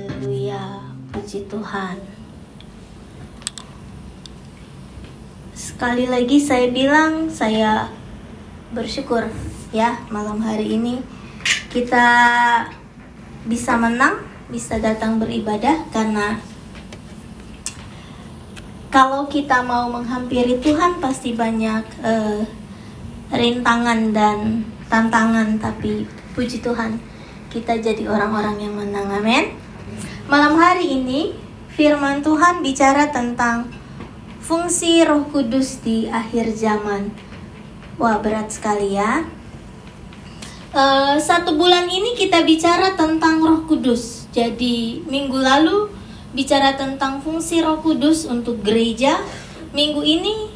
Haleluya, 0.00 0.80
puji 1.12 1.44
Tuhan. 1.44 2.00
Sekali 5.52 6.08
lagi 6.08 6.40
saya 6.40 6.72
bilang 6.72 7.28
saya 7.28 7.92
bersyukur 8.72 9.28
ya 9.76 10.00
malam 10.08 10.40
hari 10.40 10.80
ini 10.80 11.04
kita 11.68 12.08
bisa 13.44 13.76
menang, 13.76 14.24
bisa 14.48 14.80
datang 14.80 15.20
beribadah 15.20 15.84
karena 15.92 16.40
kalau 18.88 19.28
kita 19.28 19.60
mau 19.60 19.84
menghampiri 19.92 20.64
Tuhan 20.64 20.96
pasti 20.96 21.36
banyak 21.36 21.84
eh, 22.00 22.48
rintangan 23.36 24.16
dan 24.16 24.64
tantangan 24.88 25.60
tapi 25.60 26.08
puji 26.32 26.64
Tuhan 26.64 26.96
kita 27.52 27.76
jadi 27.84 28.08
orang-orang 28.08 28.64
yang 28.64 28.80
menang 28.80 29.12
amin 29.12 29.59
malam 30.30 30.54
hari 30.62 30.94
ini 30.94 31.34
firman 31.74 32.22
Tuhan 32.22 32.62
bicara 32.62 33.10
tentang 33.10 33.66
fungsi 34.38 35.02
roh 35.02 35.26
kudus 35.26 35.82
di 35.82 36.06
akhir 36.06 36.54
zaman. 36.54 37.10
Wah 37.98 38.22
berat 38.22 38.54
sekali 38.54 38.94
ya. 38.94 39.26
Uh, 40.70 41.18
satu 41.18 41.58
bulan 41.58 41.90
ini 41.90 42.14
kita 42.14 42.46
bicara 42.46 42.94
tentang 42.94 43.42
roh 43.42 43.66
kudus. 43.66 44.30
Jadi 44.30 45.02
minggu 45.10 45.34
lalu 45.34 45.90
bicara 46.30 46.78
tentang 46.78 47.18
fungsi 47.18 47.58
roh 47.58 47.82
kudus 47.82 48.22
untuk 48.30 48.62
gereja. 48.62 49.18
Minggu 49.74 50.06
ini 50.06 50.46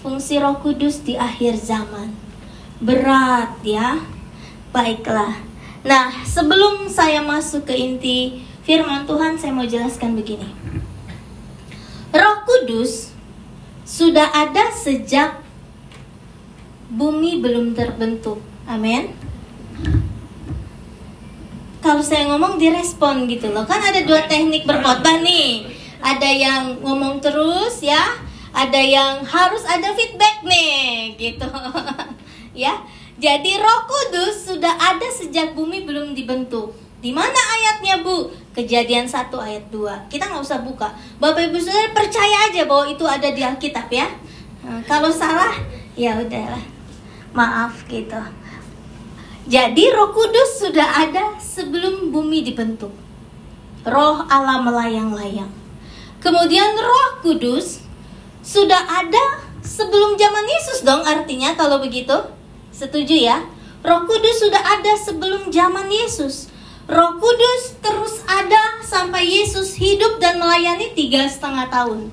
fungsi 0.00 0.40
roh 0.40 0.56
kudus 0.64 1.04
di 1.04 1.20
akhir 1.20 1.60
zaman. 1.60 2.16
Berat 2.80 3.60
ya. 3.60 4.00
Baiklah. 4.72 5.36
Nah, 5.84 6.24
sebelum 6.24 6.88
saya 6.88 7.20
masuk 7.20 7.68
ke 7.68 7.76
inti 7.76 8.48
firman 8.62 9.04
Tuhan, 9.06 9.34
saya 9.38 9.52
mau 9.54 9.66
jelaskan 9.66 10.14
begini. 10.14 10.46
Roh 12.12 12.36
Kudus 12.46 13.10
sudah 13.82 14.30
ada 14.30 14.70
sejak 14.70 15.42
bumi 16.92 17.42
belum 17.42 17.74
terbentuk. 17.74 18.38
Amin. 18.68 19.10
Kalau 21.82 21.98
saya 21.98 22.30
ngomong 22.30 22.62
direspon 22.62 23.26
gitu 23.26 23.50
loh. 23.50 23.66
Kan 23.66 23.82
ada 23.82 24.06
dua 24.06 24.30
teknik 24.30 24.62
berkhotbah 24.62 25.18
nih. 25.18 25.66
Ada 25.98 26.30
yang 26.30 26.62
ngomong 26.78 27.18
terus 27.18 27.82
ya, 27.82 28.18
ada 28.54 28.78
yang 28.78 29.26
harus 29.26 29.66
ada 29.66 29.90
feedback 29.96 30.46
nih 30.46 31.18
gitu. 31.18 31.48
ya. 32.62 32.86
Jadi 33.18 33.58
Roh 33.58 33.80
Kudus 33.86 34.46
sudah 34.46 34.74
ada 34.78 35.08
sejak 35.10 35.58
bumi 35.58 35.82
belum 35.82 36.14
dibentuk. 36.14 36.74
Di 37.02 37.10
mana 37.10 37.34
ayatnya, 37.34 37.98
Bu? 38.06 38.30
Kejadian 38.54 39.10
1 39.10 39.34
ayat 39.34 39.66
2. 39.74 40.06
Kita 40.06 40.30
nggak 40.30 40.44
usah 40.46 40.62
buka. 40.62 40.94
Bapak 41.18 41.50
Ibu 41.50 41.58
Saudara 41.58 41.90
percaya 41.90 42.46
aja 42.46 42.62
bahwa 42.62 42.86
itu 42.86 43.02
ada 43.02 43.26
di 43.34 43.42
Alkitab 43.42 43.90
ya. 43.90 44.06
Nah, 44.62 44.78
kalau 44.86 45.10
salah, 45.10 45.50
ya 45.98 46.14
udahlah. 46.14 46.62
Maaf 47.34 47.82
gitu. 47.90 48.22
Jadi 49.50 49.90
Roh 49.90 50.14
Kudus 50.14 50.62
sudah 50.62 50.86
ada 51.02 51.34
sebelum 51.42 52.14
bumi 52.14 52.46
dibentuk. 52.46 52.94
Roh 53.82 54.22
Allah 54.30 54.62
melayang-layang. 54.62 55.50
Kemudian 56.22 56.78
Roh 56.78 57.18
Kudus 57.18 57.82
sudah 58.46 58.78
ada 58.78 59.42
sebelum 59.58 60.14
zaman 60.14 60.46
Yesus 60.46 60.86
dong 60.86 61.02
artinya 61.02 61.58
kalau 61.58 61.82
begitu. 61.82 62.14
Setuju 62.70 63.16
ya? 63.18 63.42
Roh 63.82 64.06
Kudus 64.06 64.38
sudah 64.38 64.62
ada 64.62 64.94
sebelum 64.94 65.50
zaman 65.50 65.90
Yesus. 65.90 66.51
Roh 66.90 67.12
Kudus 67.18 67.78
terus 67.78 68.22
ada 68.26 68.82
sampai 68.82 69.22
Yesus 69.24 69.78
hidup 69.78 70.18
dan 70.18 70.42
melayani 70.42 70.90
tiga 70.92 71.24
setengah 71.30 71.70
tahun. 71.70 72.10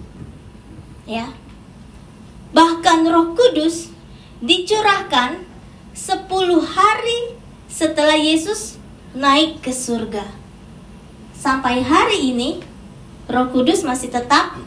Ya. 1.10 1.34
Bahkan 2.54 3.06
Roh 3.10 3.34
Kudus 3.34 3.90
dicurahkan 4.40 5.42
sepuluh 5.94 6.64
hari 6.64 7.36
setelah 7.68 8.16
Yesus 8.16 8.80
naik 9.14 9.62
ke 9.62 9.74
surga. 9.74 10.26
Sampai 11.36 11.82
hari 11.82 12.34
ini 12.34 12.62
Roh 13.30 13.50
Kudus 13.54 13.86
masih 13.86 14.10
tetap 14.10 14.58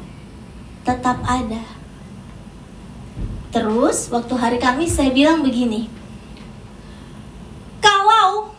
tetap 0.82 1.18
ada. 1.22 1.62
Terus 3.52 4.08
waktu 4.08 4.34
hari 4.38 4.58
Kamis 4.58 4.96
saya 4.96 5.12
bilang 5.12 5.44
begini. 5.44 5.86
Kalau 7.84 8.51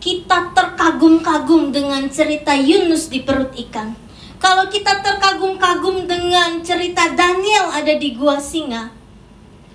kita 0.00 0.56
terkagum-kagum 0.56 1.70
dengan 1.70 2.08
cerita 2.08 2.56
Yunus 2.56 3.12
di 3.12 3.20
perut 3.22 3.52
ikan. 3.68 3.92
Kalau 4.40 4.66
kita 4.72 5.04
terkagum-kagum 5.04 6.08
dengan 6.08 6.64
cerita 6.64 7.12
Daniel 7.12 7.68
ada 7.70 7.92
di 7.92 8.16
gua 8.16 8.40
singa. 8.40 8.88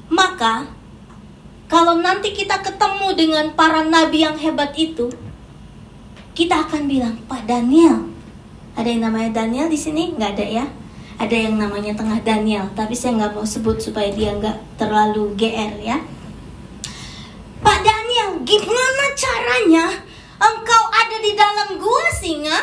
Maka 0.10 0.66
kalau 1.70 2.02
nanti 2.02 2.34
kita 2.34 2.62
ketemu 2.66 3.14
dengan 3.14 3.46
para 3.54 3.86
nabi 3.86 4.26
yang 4.26 4.38
hebat 4.42 4.74
itu, 4.74 5.14
kita 6.34 6.66
akan 6.66 6.90
bilang, 6.90 7.16
Pak 7.30 7.46
Daniel, 7.46 8.10
ada 8.74 8.90
yang 8.90 9.06
namanya 9.06 9.46
Daniel 9.46 9.70
di 9.70 9.78
sini? 9.78 10.18
Nggak 10.18 10.32
ada 10.42 10.46
ya? 10.46 10.66
ada 11.16 11.32
yang 11.36 11.56
namanya 11.56 11.96
tengah 11.96 12.20
Daniel 12.20 12.68
tapi 12.76 12.92
saya 12.92 13.16
nggak 13.16 13.34
mau 13.40 13.48
sebut 13.48 13.80
supaya 13.80 14.12
dia 14.12 14.36
nggak 14.36 14.76
terlalu 14.76 15.32
gr 15.40 15.74
ya 15.80 16.04
Pak 17.64 17.80
Daniel 17.82 18.44
gimana 18.44 19.06
caranya 19.16 19.86
engkau 20.54 20.84
ada 20.94 21.18
di 21.22 21.32
dalam 21.34 21.70
gua 21.82 22.06
singa 22.14 22.60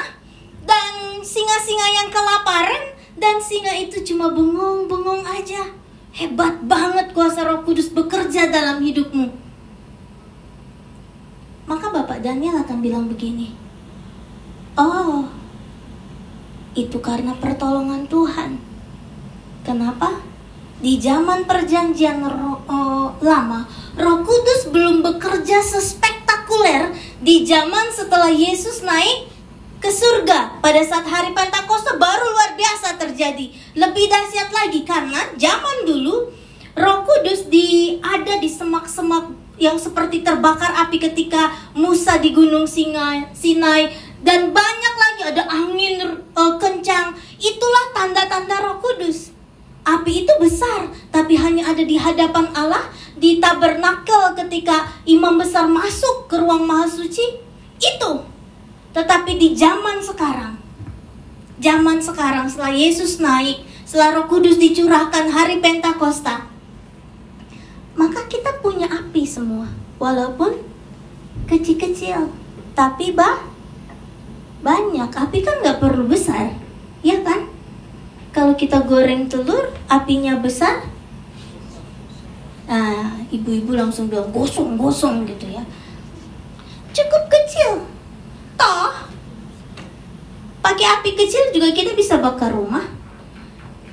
dan 0.62 1.19
singa-singa 1.22 1.87
yang 2.03 2.09
kelaparan 2.15 2.94
dan 3.19 3.43
singa 3.43 3.75
itu 3.75 4.03
cuma 4.06 4.31
bengong-bengong 4.31 5.26
aja 5.26 5.75
hebat 6.15 6.62
banget 6.66 7.10
kuasa 7.16 7.43
Roh 7.43 7.66
Kudus 7.66 7.91
bekerja 7.91 8.53
dalam 8.53 8.78
hidupmu 8.82 9.32
maka 11.66 11.87
Bapak 11.91 12.22
Daniel 12.22 12.62
akan 12.62 12.78
bilang 12.78 13.06
begini 13.10 13.54
oh 14.78 15.43
itu 16.72 16.97
karena 17.04 17.37
pertolongan 17.37 18.09
Tuhan. 18.09 18.56
Kenapa? 19.62 20.25
Di 20.82 20.99
zaman 20.99 21.47
perjanjian 21.47 22.25
ro, 22.26 22.59
uh, 22.66 23.09
lama, 23.22 23.69
Roh 23.94 24.19
Kudus 24.25 24.72
belum 24.72 25.04
bekerja 25.04 25.62
sespektakuler 26.52 26.92
di 27.24 27.48
zaman 27.48 27.86
setelah 27.88 28.28
Yesus 28.28 28.84
naik 28.84 29.32
ke 29.80 29.88
surga. 29.88 30.60
Pada 30.60 30.82
saat 30.84 31.08
hari 31.08 31.32
Pentakosta 31.32 31.96
baru 31.96 32.28
luar 32.28 32.52
biasa 32.54 33.00
terjadi. 33.00 33.50
Lebih 33.74 34.06
dahsyat 34.06 34.52
lagi 34.52 34.84
karena 34.84 35.32
zaman 35.40 35.88
dulu 35.88 36.28
Roh 36.76 36.98
Kudus 37.04 37.48
di 37.48 37.98
ada 38.00 38.36
di 38.36 38.48
semak-semak 38.48 39.32
yang 39.60 39.76
seperti 39.76 40.24
terbakar 40.24 40.72
api 40.88 40.96
ketika 41.00 41.52
Musa 41.76 42.16
di 42.18 42.32
Gunung 42.32 42.64
Sinai, 42.64 43.28
Sinai 43.36 43.92
dan 44.24 44.50
banyak 44.50 44.94
lagi 44.96 45.22
ada 45.34 45.44
angin 45.48 46.20
uh, 46.36 46.54
kencang. 46.56 47.16
Itulah 47.36 47.84
tanda-tanda 47.96 48.60
Roh 48.60 48.78
Kudus. 48.80 49.31
Api 49.82 50.22
itu 50.22 50.32
besar, 50.38 50.87
tapi 51.10 51.34
hanya 51.34 51.66
ada 51.75 51.82
di 51.82 51.98
hadapan 51.98 52.47
Allah 52.54 52.87
di 53.19 53.43
tabernakel 53.43 54.38
ketika 54.38 54.87
imam 55.03 55.43
besar 55.43 55.66
masuk 55.66 56.31
ke 56.31 56.38
ruang 56.38 56.62
maha 56.66 56.87
suci. 56.87 57.43
Itu. 57.82 58.22
Tetapi 58.94 59.41
di 59.41 59.59
zaman 59.59 59.98
sekarang, 59.98 60.54
zaman 61.59 61.98
sekarang 61.98 62.47
setelah 62.47 62.70
Yesus 62.70 63.19
naik, 63.19 63.66
setelah 63.82 64.22
Roh 64.22 64.26
Kudus 64.31 64.60
dicurahkan 64.60 65.32
hari 65.32 65.59
Pentakosta, 65.59 66.47
maka 67.93 68.25
kita 68.28 68.60
punya 68.64 68.88
api 68.88 69.25
semua 69.28 69.69
walaupun 70.00 70.56
kecil-kecil 71.44 72.32
tapi 72.72 73.12
bah 73.12 73.44
banyak 74.64 75.10
api 75.12 75.38
kan 75.44 75.60
nggak 75.60 75.81
perlu 75.82 76.08
besar 76.08 76.56
ya 77.05 77.20
kan 77.20 77.51
kalau 78.42 78.58
kita 78.58 78.82
goreng 78.82 79.30
telur 79.30 79.70
apinya 79.86 80.34
besar 80.42 80.82
nah 82.66 83.22
ibu-ibu 83.30 83.70
langsung 83.70 84.10
bilang 84.10 84.34
gosong 84.34 84.74
gosong 84.74 85.22
gitu 85.30 85.46
ya 85.46 85.62
cukup 86.90 87.30
kecil 87.30 87.86
toh 88.58 89.06
pakai 90.58 90.86
api 90.98 91.14
kecil 91.14 91.54
juga 91.54 91.70
kita 91.70 91.94
bisa 91.94 92.18
bakar 92.18 92.50
rumah 92.50 92.82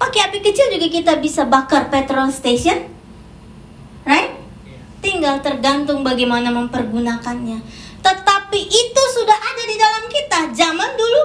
pakai 0.02 0.34
api 0.34 0.42
kecil 0.42 0.74
juga 0.74 0.90
kita 0.90 1.14
bisa 1.22 1.46
bakar 1.46 1.94
petrol 1.94 2.34
station 2.34 2.90
right? 4.10 4.34
Tinggal 5.00 5.40
tergantung 5.40 6.04
bagaimana 6.04 6.52
mempergunakannya. 6.52 7.62
Tetapi 8.04 8.60
itu 8.68 9.04
sudah 9.16 9.38
ada 9.38 9.64
di 9.64 9.76
dalam 9.80 10.04
kita. 10.12 10.40
Zaman 10.52 10.92
dulu 11.00 11.22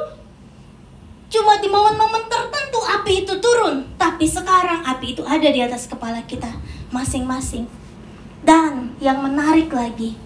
cuma 1.26 1.58
di 1.58 1.66
momen-momen 1.66 2.30
api 3.04 3.28
itu 3.28 3.36
turun, 3.36 3.84
tapi 4.00 4.24
sekarang 4.24 4.80
api 4.80 5.12
itu 5.12 5.20
ada 5.28 5.44
di 5.44 5.60
atas 5.60 5.84
kepala 5.84 6.24
kita 6.24 6.48
masing-masing. 6.88 7.68
Dan 8.40 8.96
yang 8.96 9.20
menarik 9.20 9.68
lagi, 9.68 10.16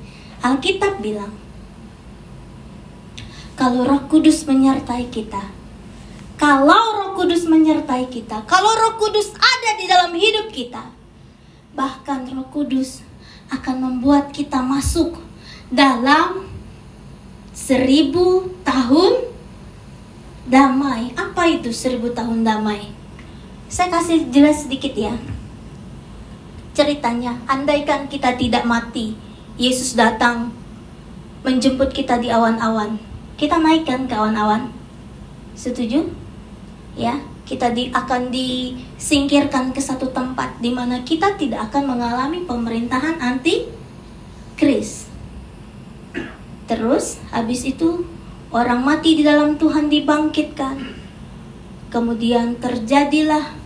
Alkitab 0.47 1.03
bilang, 1.03 1.35
kalau 3.59 3.83
Roh 3.83 4.07
Kudus 4.07 4.47
menyertai 4.47 5.11
kita. 5.11 5.43
Kalau 6.39 6.71
Roh 7.03 7.19
Kudus 7.19 7.51
menyertai 7.51 8.07
kita, 8.07 8.47
kalau 8.47 8.71
Roh 8.71 8.95
Kudus 8.95 9.35
ada 9.35 9.71
di 9.75 9.91
dalam 9.91 10.15
hidup 10.15 10.55
kita, 10.55 10.95
bahkan 11.75 12.31
Roh 12.31 12.47
Kudus 12.47 13.03
akan 13.51 13.91
membuat 13.91 14.31
kita 14.31 14.63
masuk 14.63 15.19
dalam 15.67 16.47
seribu 17.51 18.55
tahun 18.63 19.35
damai. 20.49 21.13
Apa 21.15 21.47
itu 21.47 21.71
seribu 21.71 22.11
tahun 22.13 22.43
damai? 22.43 22.91
Saya 23.69 23.93
kasih 23.93 24.33
jelas 24.33 24.65
sedikit 24.65 24.97
ya. 24.97 25.15
Ceritanya, 26.73 27.37
andaikan 27.45 28.09
kita 28.09 28.35
tidak 28.35 28.65
mati, 28.65 29.13
Yesus 29.61 29.93
datang 29.93 30.51
menjemput 31.45 31.93
kita 31.93 32.17
di 32.17 32.33
awan-awan. 32.33 32.97
Kita 33.37 33.61
naikkan 33.61 34.09
ke 34.09 34.15
awan-awan. 34.17 34.73
Setuju? 35.55 36.09
Ya, 36.99 37.21
kita 37.49 37.73
di, 37.73 37.89
akan 37.89 38.29
disingkirkan 38.29 39.73
ke 39.73 39.81
satu 39.81 40.11
tempat 40.13 40.61
di 40.61 40.69
mana 40.69 41.01
kita 41.01 41.39
tidak 41.41 41.71
akan 41.71 41.97
mengalami 41.97 42.45
pemerintahan 42.45 43.17
anti 43.23 43.69
kris. 44.59 45.09
Terus 46.69 47.17
habis 47.33 47.65
itu 47.65 48.05
orang 48.49 48.81
mati 48.81 49.21
di 49.21 49.23
dalam 49.25 49.61
Tuhan 49.61 49.93
dibangkitkan. 49.93 50.77
Kemudian 51.89 52.61
terjadilah 52.61 53.57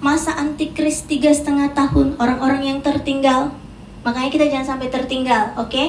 masa 0.00 0.36
antikris 0.36 1.04
tiga 1.04 1.32
setengah 1.32 1.72
tahun 1.76 2.16
orang-orang 2.16 2.72
yang 2.72 2.78
tertinggal. 2.80 3.52
Makanya 4.00 4.30
kita 4.32 4.46
jangan 4.48 4.76
sampai 4.76 4.88
tertinggal 4.88 5.52
oke? 5.60 5.68
Okay? 5.72 5.88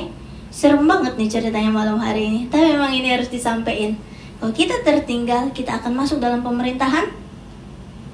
serem 0.52 0.84
banget 0.84 1.16
nih 1.16 1.32
ceritanya 1.32 1.72
malam 1.72 1.96
hari 1.96 2.28
ini. 2.28 2.40
Tapi 2.52 2.76
memang 2.76 2.92
ini 2.92 3.08
harus 3.08 3.32
disampaikan. 3.32 3.96
Kalau 4.44 4.52
kita 4.52 4.84
tertinggal 4.84 5.56
kita 5.56 5.80
akan 5.80 5.96
masuk 5.96 6.20
dalam 6.20 6.44
pemerintahan 6.44 7.08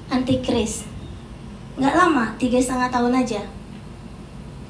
antikris. 0.08 0.86
Nggak 1.74 1.94
lama 1.98 2.24
tiga 2.38 2.62
setengah 2.62 2.88
tahun 2.94 3.12
aja. 3.18 3.42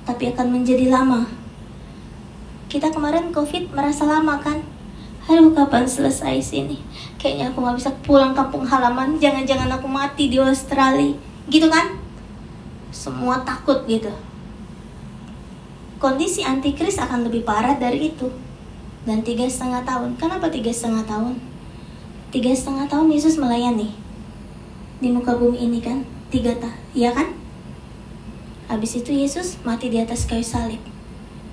Tapi 0.08 0.32
akan 0.32 0.48
menjadi 0.48 0.88
lama. 0.88 1.28
Kita 2.72 2.88
kemarin 2.88 3.32
covid 3.36 3.68
merasa 3.76 4.08
lama 4.08 4.40
kan 4.40 4.64
aduh 5.28 5.52
kapan 5.52 5.84
selesai 5.84 6.40
sini? 6.40 6.80
Kayaknya 7.20 7.52
aku 7.52 7.60
nggak 7.60 7.76
bisa 7.76 7.90
pulang 8.00 8.32
kampung 8.32 8.64
halaman. 8.64 9.20
Jangan-jangan 9.20 9.68
aku 9.76 9.84
mati 9.84 10.32
di 10.32 10.40
Australia. 10.40 11.12
Gitu 11.52 11.68
kan? 11.68 12.00
Semua 12.88 13.44
takut 13.44 13.84
gitu. 13.84 14.08
Kondisi 16.00 16.40
antikris 16.40 16.96
akan 16.96 17.28
lebih 17.28 17.44
parah 17.44 17.76
dari 17.76 18.08
itu. 18.08 18.32
Dan 19.04 19.20
tiga 19.20 19.44
setengah 19.44 19.84
tahun. 19.84 20.16
Kenapa 20.16 20.48
tiga 20.48 20.72
setengah 20.72 21.04
tahun? 21.04 21.36
Tiga 22.32 22.52
setengah 22.56 22.88
tahun 22.88 23.12
Yesus 23.12 23.36
melayani. 23.36 23.92
Di 25.04 25.12
muka 25.12 25.36
bumi 25.36 25.60
ini 25.60 25.84
kan 25.84 26.08
tiga 26.32 26.56
tahun 26.56 26.80
ya 26.96 27.12
kan? 27.12 27.36
Habis 28.68 29.00
itu 29.00 29.12
Yesus 29.12 29.60
mati 29.64 29.92
di 29.92 30.00
atas 30.00 30.24
kayu 30.24 30.44
salib. 30.44 30.80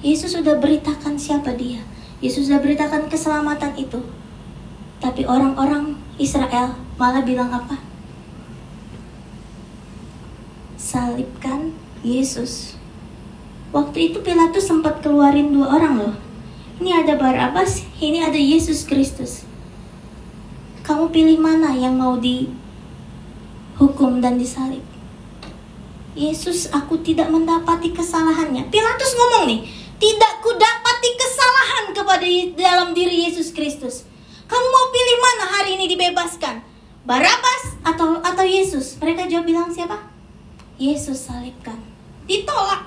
Yesus 0.03 0.35
sudah 0.35 0.59
beritakan 0.59 1.15
siapa 1.15 1.55
dia 1.55 1.83
Yesus 2.25 2.49
sudah 2.49 2.57
beritakan 2.57 3.05
keselamatan 3.05 3.77
itu. 3.77 4.01
Tapi 4.97 5.29
orang-orang 5.29 5.93
Israel 6.17 6.73
malah 6.97 7.21
bilang 7.21 7.53
apa? 7.53 7.77
Salibkan 10.73 11.69
Yesus. 12.01 12.81
Waktu 13.69 14.09
itu 14.09 14.25
Pilatus 14.25 14.65
sempat 14.65 15.05
keluarin 15.05 15.53
dua 15.53 15.77
orang 15.77 15.93
loh. 16.01 16.15
Ini 16.81 17.05
ada 17.05 17.13
Barabas, 17.13 17.85
ini 18.01 18.25
ada 18.25 18.41
Yesus 18.41 18.89
Kristus. 18.89 19.45
Kamu 20.81 21.13
pilih 21.13 21.37
mana 21.37 21.77
yang 21.77 21.93
mau 21.93 22.17
dihukum 22.17 24.17
dan 24.17 24.41
disalib? 24.41 24.81
Yesus, 26.17 26.73
aku 26.73 26.97
tidak 27.05 27.29
mendapati 27.29 27.91
kesalahannya. 27.91 28.71
Pilatus 28.71 29.11
ngomong 29.13 29.43
nih, 29.51 29.61
tidak 29.99 30.33
kesalahan 30.39 30.94
kepada 32.05 32.29
dalam 32.53 32.93
diri 32.93 33.25
Yesus 33.25 33.49
Kristus. 33.49 34.05
Kamu 34.45 34.67
mau 34.69 34.87
pilih 34.93 35.17
mana 35.17 35.45
hari 35.57 35.73
ini 35.73 35.89
dibebaskan? 35.89 36.61
Barabas 37.01 37.81
atau 37.81 38.21
atau 38.21 38.45
Yesus? 38.45 39.01
Mereka 39.01 39.25
jawab 39.25 39.49
bilang 39.49 39.73
siapa? 39.73 40.05
Yesus 40.77 41.25
salibkan. 41.25 41.81
Ditolak. 42.29 42.85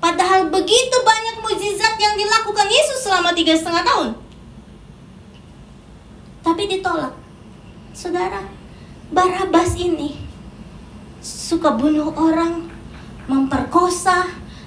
Padahal 0.00 0.48
begitu 0.48 0.96
banyak 1.04 1.36
mujizat 1.44 2.00
yang 2.00 2.16
dilakukan 2.16 2.64
Yesus 2.64 3.04
selama 3.04 3.36
tiga 3.36 3.52
setengah 3.52 3.84
tahun. 3.84 4.08
Tapi 6.40 6.62
ditolak. 6.64 7.12
Saudara, 7.92 8.40
Barabas 9.12 9.76
ini 9.76 10.16
suka 11.20 11.76
bunuh 11.76 12.08
orang, 12.16 12.72
memperkosa, 13.28 14.24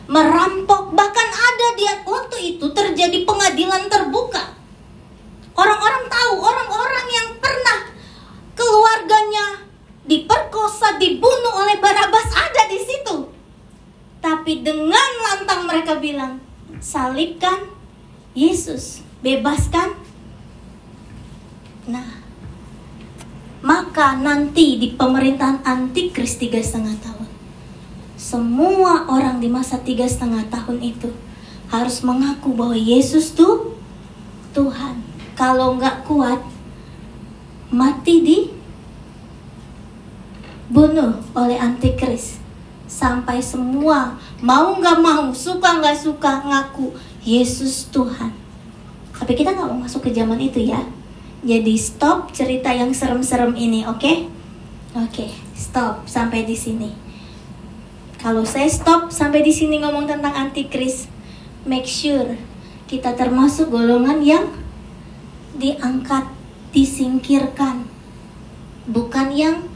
merampok, 0.08 0.92
bahkan 0.92 1.30
ada 1.32 1.68
di 1.80 1.84
waktu 2.04 2.38
itu 2.56 2.66
terjadi 2.76 3.24
pengadilan 3.24 3.88
terbuka. 3.88 4.56
Orang-orang 5.54 6.06
tahu, 6.10 6.34
orang-orang 6.42 7.08
yang 7.14 7.30
pernah 7.38 7.80
keluarganya 8.58 9.64
diperkosa, 10.04 10.98
dibunuh 10.98 11.54
oleh 11.64 11.78
Barabas 11.80 12.28
ada 12.34 12.68
di 12.68 12.80
situ. 12.82 13.30
Tapi 14.20 14.66
dengan 14.66 15.10
lantang 15.30 15.68
mereka 15.68 16.00
bilang, 16.00 16.42
salibkan 16.82 17.70
Yesus, 18.34 19.06
bebaskan. 19.22 19.94
Nah, 21.86 22.24
maka 23.64 24.16
nanti 24.20 24.80
di 24.80 24.96
pemerintahan 24.96 25.64
antikris 25.64 26.40
tiga 26.40 26.60
setengah 26.60 26.96
tahun 27.00 27.23
semua 28.24 29.04
orang 29.12 29.44
di 29.44 29.52
masa 29.52 29.76
tiga 29.84 30.08
setengah 30.08 30.48
tahun 30.48 30.80
itu 30.80 31.12
harus 31.68 32.00
mengaku 32.08 32.56
bahwa 32.56 32.72
Yesus 32.72 33.36
tuh 33.36 33.76
Tuhan. 34.56 35.04
Kalau 35.36 35.76
nggak 35.76 36.08
kuat, 36.08 36.40
mati 37.68 38.24
di 38.24 38.40
bunuh 40.72 41.20
oleh 41.36 41.60
antikris 41.60 42.40
sampai 42.88 43.44
semua 43.44 44.16
mau 44.40 44.80
nggak 44.80 45.04
mau 45.04 45.36
suka 45.36 45.84
nggak 45.84 46.00
suka 46.00 46.48
ngaku 46.48 46.96
Yesus 47.28 47.92
Tuhan. 47.92 48.32
Tapi 49.20 49.36
kita 49.36 49.52
nggak 49.52 49.68
mau 49.68 49.84
masuk 49.84 50.08
ke 50.08 50.16
zaman 50.16 50.40
itu 50.40 50.64
ya. 50.64 50.80
Jadi 51.44 51.76
stop 51.76 52.32
cerita 52.32 52.72
yang 52.72 52.96
serem-serem 52.96 53.52
ini, 53.60 53.84
oke? 53.84 54.00
Okay? 54.00 54.16
Oke, 54.96 55.28
okay, 55.28 55.32
stop 55.60 56.08
sampai 56.08 56.48
di 56.48 56.56
sini. 56.56 57.03
Kalau 58.24 58.48
saya 58.48 58.72
stop 58.72 59.12
sampai 59.12 59.44
di 59.44 59.52
sini 59.52 59.84
ngomong 59.84 60.08
tentang 60.08 60.32
antikris, 60.32 61.12
make 61.68 61.84
sure 61.84 62.40
kita 62.88 63.12
termasuk 63.20 63.68
golongan 63.68 64.24
yang 64.24 64.48
diangkat, 65.60 66.32
disingkirkan. 66.72 67.84
Bukan 68.88 69.28
yang 69.36 69.68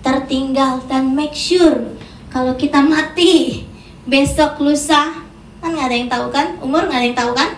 tertinggal 0.00 0.80
dan 0.88 1.12
make 1.12 1.36
sure 1.36 1.92
kalau 2.32 2.56
kita 2.56 2.80
mati 2.80 3.68
besok 4.08 4.58
lusa 4.64 5.22
kan 5.62 5.76
nggak 5.76 5.86
ada 5.86 5.96
yang 5.96 6.10
tahu 6.10 6.26
kan 6.34 6.46
umur 6.58 6.90
nggak 6.90 6.98
ada 6.98 7.06
yang 7.06 7.18
tahu 7.22 7.32
kan 7.38 7.50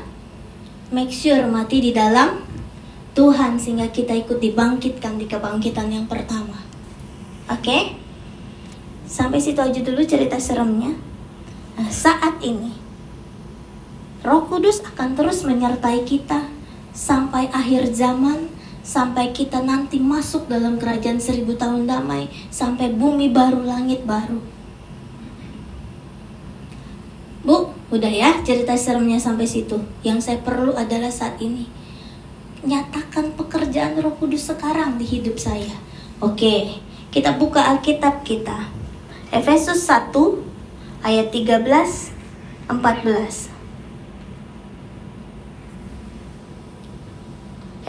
make 0.93 1.09
sure 1.09 1.41
mati 1.49 1.81
di 1.81 1.97
dalam 1.97 2.45
Tuhan 3.17 3.57
sehingga 3.57 3.89
kita 3.89 4.13
ikut 4.13 4.45
dibangkitkan 4.45 5.17
di 5.17 5.25
kebangkitan 5.25 5.89
yang 5.89 6.05
pertama 6.05 6.61
oke 7.49 7.65
okay? 7.65 8.04
Sampai 9.15 9.39
situ 9.39 9.63
aja 9.63 9.79
dulu 9.79 10.03
cerita 10.03 10.35
seremnya. 10.43 10.91
Nah, 11.79 11.87
saat 11.87 12.43
ini 12.43 12.75
Roh 14.27 14.43
Kudus 14.51 14.83
akan 14.83 15.15
terus 15.15 15.47
menyertai 15.47 16.03
kita 16.03 16.51
sampai 16.91 17.47
akhir 17.55 17.95
zaman, 17.95 18.51
sampai 18.83 19.31
kita 19.31 19.63
nanti 19.63 20.03
masuk 20.03 20.51
dalam 20.51 20.83
kerajaan 20.83 21.23
seribu 21.23 21.55
tahun 21.55 21.87
damai, 21.87 22.27
sampai 22.51 22.91
bumi 22.91 23.31
baru, 23.31 23.63
langit 23.63 24.03
baru. 24.03 24.43
Bu, 27.47 27.71
udah 27.95 28.11
ya 28.11 28.43
cerita 28.43 28.75
seremnya 28.75 29.23
sampai 29.23 29.47
situ. 29.47 29.79
Yang 30.03 30.27
saya 30.27 30.39
perlu 30.43 30.75
adalah 30.75 31.15
saat 31.15 31.39
ini. 31.39 31.71
Nyatakan 32.67 33.39
pekerjaan 33.39 33.95
Roh 33.95 34.19
Kudus 34.19 34.51
sekarang 34.51 34.99
di 34.99 35.07
hidup 35.07 35.39
saya. 35.39 35.79
Oke, 36.19 36.83
kita 37.15 37.37
buka 37.39 37.63
Alkitab 37.63 38.27
kita. 38.27 38.83
Efesus 39.35 39.91
1 39.91 40.15
ayat 41.03 41.35
13 41.35 41.67
14 42.71 43.51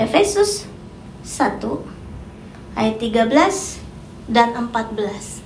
Efesus 0.01 0.65
1 1.21 1.61
ayat 2.73 2.97
13 2.97 3.29
dan 4.33 4.57
14 4.57 5.45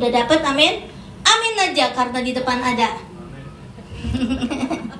Udah 0.00 0.10
dapat 0.16 0.40
amin? 0.48 0.88
Amin 1.28 1.54
aja 1.60 1.92
karena 1.92 2.24
di 2.24 2.32
depan 2.32 2.64
ada 2.64 2.96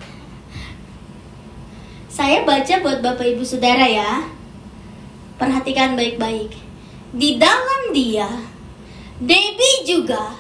Saya 2.19 2.43
baca 2.43 2.75
buat 2.83 2.99
Bapak 2.99 3.31
Ibu 3.31 3.47
Saudara 3.47 3.87
ya. 3.87 4.27
Perhatikan 5.39 5.95
baik-baik. 5.95 6.51
Di 7.15 7.39
dalam 7.39 7.95
dia, 7.95 8.27
Debbie 9.19 9.83
juga, 9.83 10.31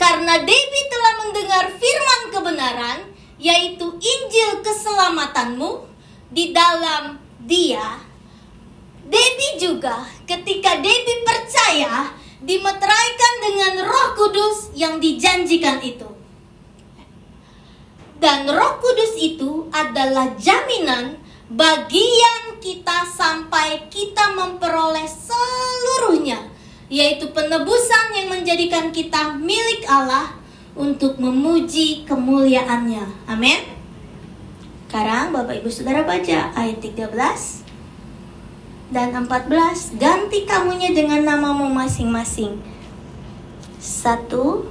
karena 0.00 0.40
Debbie 0.40 0.88
telah 0.88 1.14
mendengar 1.20 1.64
firman 1.76 2.22
kebenaran, 2.32 2.98
yaitu 3.36 3.92
Injil 4.00 4.64
keselamatanmu, 4.64 5.84
di 6.32 6.56
dalam 6.56 7.20
dia, 7.44 8.00
Debbie 9.04 9.60
juga 9.60 10.08
ketika 10.24 10.80
Debbie 10.80 11.20
percaya 11.28 12.08
dimeteraikan 12.40 13.34
dengan 13.44 13.84
roh 13.84 14.08
kudus 14.16 14.72
yang 14.72 14.96
dijanjikan 14.96 15.84
itu. 15.84 16.08
Dan 18.16 18.48
roh 18.48 18.80
kudus 18.80 19.12
itu 19.20 19.68
adalah 19.76 20.32
jaminan 20.40 21.20
bagian 21.52 22.56
kita 22.64 23.04
sampai 23.12 23.92
kita 23.92 24.32
memperoleh 24.32 25.04
seluruhnya 25.04 26.51
yaitu 26.92 27.32
penebusan 27.32 28.12
yang 28.12 28.28
menjadikan 28.28 28.92
kita 28.92 29.32
milik 29.40 29.88
Allah 29.88 30.36
untuk 30.76 31.16
memuji 31.16 32.04
kemuliaannya. 32.04 33.24
Amin. 33.24 33.72
Sekarang 34.92 35.32
Bapak 35.32 35.64
Ibu 35.64 35.72
Saudara 35.72 36.04
baca 36.04 36.52
ayat 36.52 36.84
13 36.84 37.16
dan 38.92 39.08
14 39.24 39.96
ganti 39.96 40.44
kamunya 40.44 40.92
dengan 40.92 41.24
namamu 41.24 41.72
masing-masing. 41.72 42.60
Satu, 43.80 44.68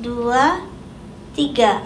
dua, 0.00 0.64
tiga. 1.36 1.84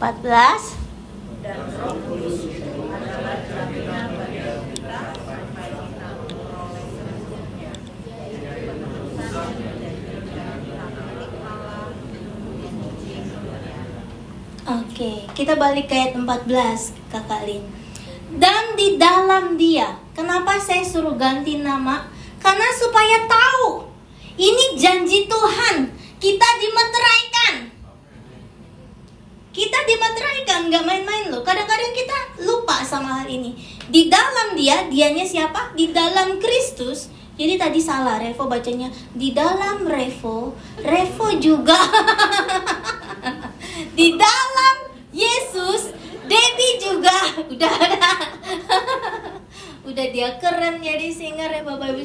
14 0.00 0.80
Oke, 14.70 15.28
kita 15.36 15.60
balik 15.60 15.92
ke 15.92 15.96
ayat 15.96 16.16
14, 16.16 16.96
Kakak 17.12 17.44
Lin. 17.44 17.64
Dan 18.32 18.76
di 18.80 18.96
dalam 18.96 19.60
dia, 19.60 20.00
kenapa 20.16 20.56
saya 20.56 20.80
suruh 20.80 21.16
ganti 21.20 21.60
nama? 21.60 22.08
Karena 22.40 22.68
supaya 22.72 23.28
tahu, 23.28 23.84
ini 24.40 24.80
janji 24.80 25.28
Tuhan, 25.28 25.92
kita 26.16 26.48
dimeteraikan. 26.56 27.29
Kita 29.50 29.78
dimeteraikan, 29.82 30.70
nggak 30.70 30.84
main-main 30.86 31.26
loh. 31.26 31.42
Kadang-kadang 31.42 31.90
kita 31.90 32.46
lupa 32.46 32.86
sama 32.86 33.22
hal 33.22 33.26
ini. 33.26 33.58
Di 33.90 34.06
dalam 34.06 34.54
dia, 34.54 34.86
dianya 34.86 35.26
siapa? 35.26 35.74
Di 35.74 35.90
dalam 35.90 36.38
Kristus. 36.38 37.10
Jadi 37.34 37.58
tadi 37.58 37.82
salah, 37.82 38.22
Revo 38.22 38.46
bacanya 38.46 38.86
di 39.10 39.34
dalam 39.34 39.82
Revo. 39.82 40.54
Revo 40.78 41.34
juga. 41.42 41.74
di 43.98 44.14
dalam 44.14 44.76
Yesus, 45.10 45.98
Debbie 46.30 46.78
juga. 46.78 47.18
Udah. 47.50 47.74
Udah 49.90 50.06
dia 50.14 50.38
keren 50.38 50.78
jadi 50.78 51.10
singer 51.10 51.50
ya 51.50 51.66
Bapak 51.66 51.90
Ibu. 51.90 52.02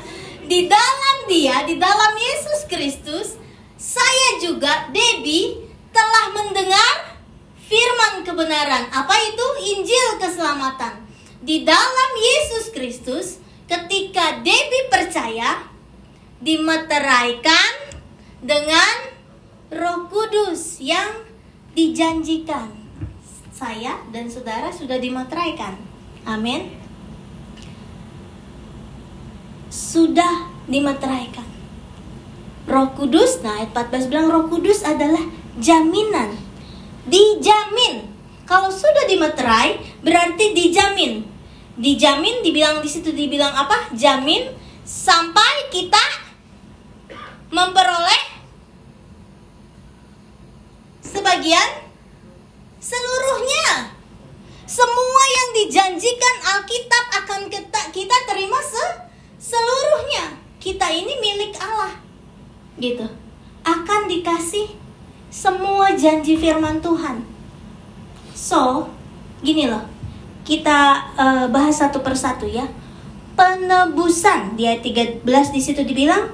di 0.50 0.64
dalam 0.64 1.16
dia, 1.28 1.60
di 1.68 1.76
dalam 1.76 2.16
Yesus 2.16 2.64
Kristus, 2.64 3.36
saya 3.76 4.40
juga 4.40 4.88
Debbie 4.88 5.65
telah 5.96 6.26
mendengar 6.36 7.16
firman 7.64 8.20
kebenaran. 8.20 8.84
Apa 8.92 9.16
itu? 9.32 9.46
Injil 9.72 10.20
keselamatan. 10.20 11.08
Di 11.40 11.64
dalam 11.64 12.10
Yesus 12.12 12.68
Kristus, 12.76 13.40
ketika 13.64 14.44
Debbie 14.44 14.92
percaya, 14.92 15.64
dimeteraikan 16.44 17.96
dengan 18.44 19.08
Roh 19.72 20.04
Kudus 20.12 20.78
yang 20.84 21.24
dijanjikan. 21.72 22.70
Saya 23.56 24.04
dan 24.12 24.28
saudara 24.28 24.68
sudah 24.68 25.00
dimeteraikan. 25.00 25.80
Amin. 26.28 26.76
Sudah 29.72 30.52
dimeteraikan. 30.68 31.48
Roh 32.66 32.92
Kudus, 32.92 33.40
nah 33.40 33.62
ayat 33.62 33.72
14 33.72 34.10
bilang 34.10 34.28
Roh 34.28 34.44
Kudus 34.50 34.82
adalah 34.82 35.22
jaminan. 35.60 36.36
Dijamin. 37.06 38.12
Kalau 38.46 38.70
sudah 38.70 39.06
dimeterai 39.10 39.78
berarti 40.02 40.54
dijamin. 40.54 41.26
Dijamin 41.76 42.40
dibilang 42.40 42.80
di 42.80 42.88
situ 42.88 43.12
dibilang 43.12 43.52
apa? 43.52 43.92
Jamin 43.92 44.48
sampai 44.86 45.68
kita 45.68 46.00
memperoleh 47.50 48.22
sebagian 51.02 51.84
seluruhnya. 52.78 53.92
Semua 54.66 55.22
yang 55.30 55.48
dijanjikan 55.62 56.36
Alkitab 56.58 57.04
akan 57.22 57.40
kita, 57.46 57.80
kita 57.94 58.16
terima 58.26 58.58
se 58.62 58.84
seluruhnya. 59.38 60.38
Kita 60.58 60.90
ini 60.90 61.14
milik 61.22 61.54
Allah. 61.62 61.94
Gitu. 62.78 63.06
Akan 63.62 64.10
dikasih 64.10 64.85
semua 65.30 65.92
janji 65.94 66.38
firman 66.38 66.78
Tuhan. 66.78 67.22
So, 68.32 68.90
gini 69.42 69.66
loh. 69.66 69.82
Kita 70.46 71.10
uh, 71.18 71.44
bahas 71.50 71.82
satu 71.82 72.00
persatu 72.00 72.46
ya. 72.46 72.66
Penebusan 73.36 74.56
di 74.56 74.64
ayat 74.64 74.80
13 74.80 75.26
di 75.52 75.60
situ 75.60 75.82
dibilang 75.84 76.32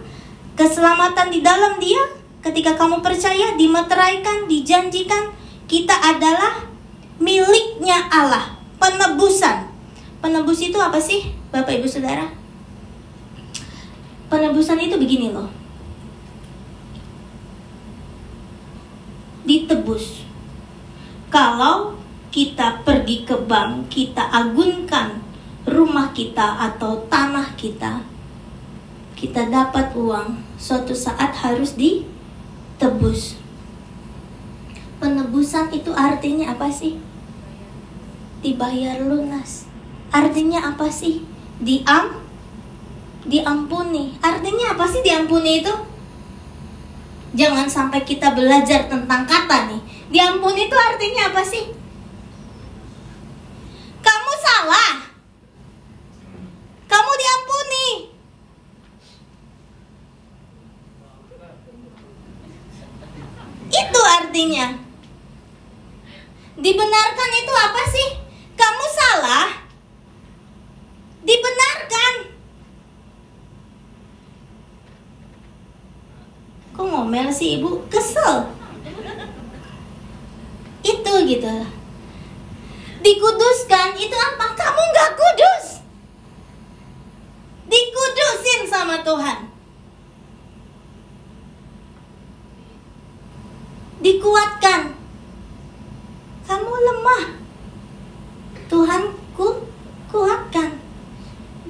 keselamatan 0.55 1.33
di 1.33 1.43
dalam 1.43 1.81
Dia 1.83 1.99
ketika 2.45 2.79
kamu 2.79 3.03
percaya 3.03 3.57
dimeteraikan, 3.59 4.47
dijanjikan 4.47 5.35
kita 5.67 5.97
adalah 5.97 6.69
miliknya 7.19 8.07
Allah. 8.13 8.61
Penebusan. 8.77 9.73
Penebus 10.23 10.63
itu 10.63 10.79
apa 10.79 11.03
sih, 11.03 11.35
Bapak 11.51 11.83
Ibu 11.83 11.89
Saudara? 11.91 12.31
Penebusan 14.31 14.79
itu 14.79 14.95
begini 14.95 15.35
loh 15.35 15.62
ditebus. 19.43 20.23
Kalau 21.33 21.97
kita 22.33 22.85
pergi 22.87 23.25
ke 23.29 23.37
bank, 23.45 23.93
kita 23.93 24.25
agunkan 24.33 25.21
rumah 25.69 26.11
kita 26.11 26.59
atau 26.59 27.07
tanah 27.07 27.55
kita, 27.55 28.03
kita 29.15 29.47
dapat 29.47 29.95
uang, 29.95 30.43
suatu 30.59 30.93
saat 30.97 31.31
harus 31.39 31.79
ditebus. 31.79 33.39
Penebusan 34.99 35.71
itu 35.75 35.91
artinya 35.95 36.55
apa 36.55 36.71
sih? 36.71 36.99
Dibayar 38.43 39.03
lunas. 39.03 39.67
Artinya 40.11 40.75
apa 40.75 40.91
sih? 40.91 41.27
Diam 41.63 42.23
diampuni. 43.27 44.19
Artinya 44.19 44.75
apa 44.75 44.85
sih 44.91 45.03
diampuni 45.03 45.63
itu? 45.63 45.75
Jangan 47.33 47.65
sampai 47.65 48.05
kita 48.05 48.37
belajar 48.37 48.93
tentang 48.93 49.25
kata 49.25 49.73
nih. 49.73 49.81
Diampuni 50.13 50.69
itu 50.69 50.77
artinya 50.77 51.33
apa 51.33 51.41
sih? 51.41 51.65
Kamu 54.05 54.33
salah. 54.37 54.93
Kamu 56.85 57.13
diampuni. 57.17 57.89
Itu 63.73 64.01
artinya. 64.05 64.77
Dibenarkan 66.61 67.31
itu 67.33 67.53
apa 67.57 67.83
sih? 67.89 68.09
Kamu 68.61 68.85
salah. 68.93 69.49
Dibenarkan. 71.25 72.33
kok 76.73 77.02
ngomel 77.13 77.29
sih 77.29 77.61
ibu 77.61 77.85
kesel 77.93 78.49
itu 80.81 81.13
gitu 81.29 81.53
dikuduskan 83.05 84.01
itu 84.01 84.17
apa 84.17 84.57
kamu 84.57 84.81
nggak 84.81 85.13
kudus 85.21 85.85
dikudusin 87.69 88.65
sama 88.65 89.05
Tuhan 89.05 89.45
dikuatkan 94.01 94.97
lemah. 96.83 97.25
Tuhan 98.67 99.15
ku 99.39 99.63
kuatkan. 100.11 100.75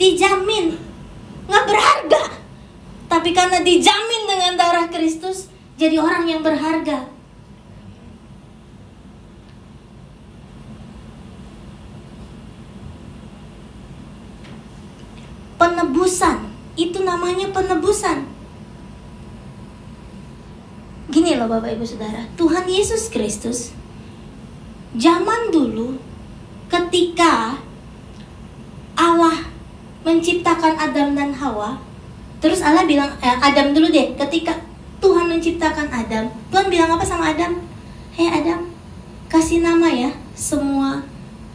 Dijamin. 0.00 0.72
Nggak 1.44 1.64
berharga. 1.68 2.22
Tapi 3.12 3.36
karena 3.36 3.60
dijamin 3.60 3.91
jadi 5.82 5.98
orang 5.98 6.30
yang 6.30 6.46
berharga. 6.46 7.10
Penebusan, 15.58 16.46
itu 16.78 16.98
namanya 17.02 17.50
penebusan. 17.50 18.30
Gini 21.10 21.34
loh 21.34 21.50
Bapak 21.50 21.74
Ibu 21.74 21.84
Saudara, 21.84 22.30
Tuhan 22.38 22.64
Yesus 22.70 23.10
Kristus 23.10 23.74
zaman 24.96 25.52
dulu 25.52 25.98
ketika 26.72 27.58
Allah 28.96 29.36
menciptakan 30.06 30.78
Adam 30.78 31.14
dan 31.14 31.30
Hawa, 31.36 31.78
terus 32.40 32.64
Allah 32.64 32.88
bilang 32.88 33.12
eh, 33.20 33.38
Adam 33.38 33.76
dulu 33.76 33.92
deh, 33.92 34.16
ketika 34.16 34.56
menciptakan 35.32 35.88
Adam, 35.88 36.28
Tuhan 36.52 36.68
bilang 36.68 36.92
apa 36.92 37.04
sama 37.08 37.32
Adam? 37.32 37.64
Hei 38.12 38.28
Adam, 38.28 38.68
kasih 39.32 39.64
nama 39.64 39.88
ya 39.88 40.12
semua 40.36 41.00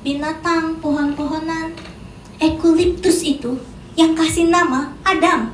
binatang, 0.02 0.82
pohon-pohonan, 0.82 1.78
eukaliptus 2.42 3.22
itu 3.22 3.62
yang 3.94 4.18
kasih 4.18 4.50
nama 4.50 4.98
Adam. 5.06 5.54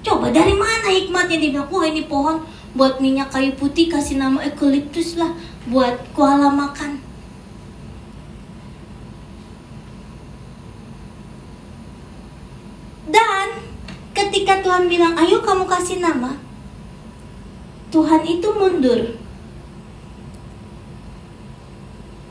Coba 0.00 0.32
dari 0.32 0.56
mana 0.56 0.88
hikmatnya 0.88 1.36
dia 1.36 1.52
bilang, 1.52 1.68
wah 1.68 1.84
ini 1.84 2.08
pohon 2.08 2.40
buat 2.72 3.04
minyak 3.04 3.28
kayu 3.28 3.52
putih 3.60 3.92
kasih 3.92 4.16
nama 4.16 4.40
eukaliptus 4.40 5.20
lah 5.20 5.36
buat 5.68 6.00
koala 6.16 6.48
makan 6.48 7.02
dan 13.10 13.48
ketika 14.14 14.62
Tuhan 14.62 14.86
bilang 14.86 15.18
ayo 15.18 15.42
kamu 15.42 15.66
kasih 15.66 15.98
nama 15.98 16.38
Tuhan 17.90 18.22
itu 18.22 18.48
mundur. 18.54 19.18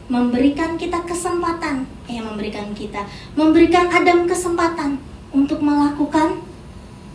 Memberikan 0.07 0.79
kita 0.79 1.03
kesempatan. 1.03 1.83
Eh 2.07 2.23
memberikan 2.23 2.71
kita. 2.71 3.03
Memberikan 3.35 3.91
Adam 3.91 4.25
kesempatan 4.25 4.97
untuk 5.35 5.59
melakukan 5.59 6.39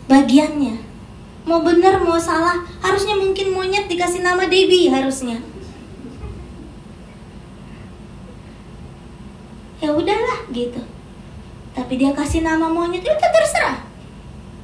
bagiannya. 0.05 0.77
Mau 1.45 1.61
benar 1.65 1.99
mau 2.01 2.21
salah 2.21 2.61
harusnya 2.79 3.17
mungkin 3.17 3.51
monyet 3.51 3.89
dikasih 3.89 4.21
nama 4.21 4.45
Debbie 4.45 4.93
harusnya. 4.93 5.41
Ya 9.81 9.89
udahlah 9.91 10.47
gitu. 10.53 10.81
Tapi 11.75 11.93
dia 11.99 12.15
kasih 12.15 12.45
nama 12.45 12.69
monyet 12.69 13.03
itu 13.03 13.11
ya 13.11 13.29
terserah. 13.33 13.83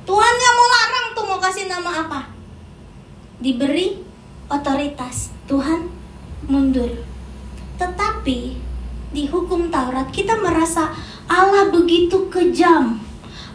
Tuhan 0.06 0.34
nggak 0.38 0.54
mau 0.56 0.68
larang 0.70 1.08
tuh 1.18 1.26
mau 1.28 1.40
kasih 1.42 1.66
nama 1.68 1.92
apa 2.08 2.40
diberi 3.41 3.98
otoritas. 4.48 5.33
Tuhan 5.50 5.89
mundur. 6.48 7.03
Tetapi 7.81 8.39
di 9.12 9.24
hukum 9.27 9.67
Taurat 9.67 10.07
kita 10.13 10.39
merasa 10.39 10.93
Allah 11.27 11.67
begitu 11.74 12.29
kejam. 12.29 13.01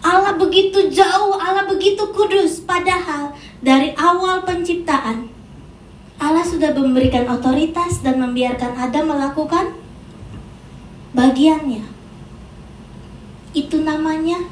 Allah 0.04 0.36
begitu 0.36 0.86
jauh, 0.92 1.34
Allah 1.40 1.64
begitu 1.66 2.02
kudus. 2.12 2.62
Padahal 2.62 3.32
dari 3.64 3.96
awal 3.96 4.44
penciptaan, 4.44 5.30
Allah 6.20 6.44
sudah 6.44 6.70
memberikan 6.76 7.26
otoritas 7.26 8.04
dan 8.04 8.20
membiarkan 8.20 8.76
Adam 8.76 9.16
melakukan 9.16 9.74
bagiannya. 11.16 11.82
Itu 13.56 13.80
namanya 13.82 14.46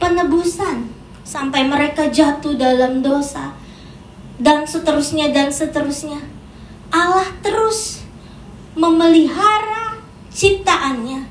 penebusan. 0.00 0.96
Sampai 1.24 1.64
mereka 1.64 2.12
jatuh 2.12 2.52
dalam 2.52 3.00
dosa 3.00 3.56
dan 4.38 4.66
seterusnya 4.66 5.30
dan 5.30 5.50
seterusnya. 5.54 6.18
Allah 6.90 7.26
terus 7.42 8.02
memelihara 8.74 9.98
ciptaannya 10.34 11.26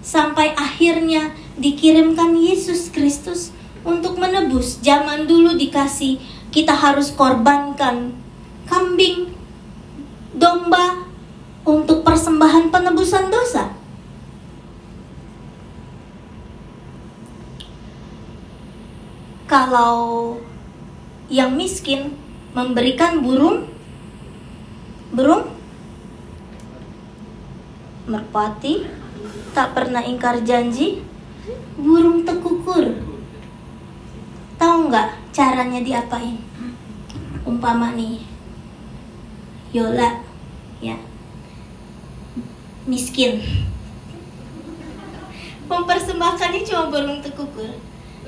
sampai 0.00 0.56
akhirnya 0.56 1.36
dikirimkan 1.60 2.36
Yesus 2.36 2.88
Kristus 2.88 3.52
untuk 3.84 4.16
menebus. 4.16 4.80
Zaman 4.80 5.28
dulu 5.28 5.56
dikasih 5.56 6.20
kita 6.48 6.72
harus 6.72 7.12
korbankan 7.12 8.16
kambing, 8.64 9.32
domba 10.32 11.04
untuk 11.64 12.00
persembahan 12.02 12.72
penebusan 12.72 13.28
dosa. 13.28 13.72
Kalau 19.50 20.38
yang 21.26 21.58
miskin 21.58 22.14
memberikan 22.50 23.22
burung 23.22 23.70
burung 25.14 25.54
merpati 28.10 28.86
tak 29.54 29.74
pernah 29.74 30.02
ingkar 30.02 30.42
janji 30.42 31.02
burung 31.78 32.26
tekukur. 32.26 33.06
Tahu 34.60 34.76
nggak 34.92 35.32
caranya 35.32 35.80
diapain? 35.80 36.36
Umpama 37.46 37.96
nih, 37.96 38.20
Yola, 39.72 40.20
ya, 40.84 41.00
miskin. 42.84 43.40
Mempersembahkannya 45.64 46.60
cuma 46.66 46.92
burung 46.92 47.24
tekukur. 47.24 47.72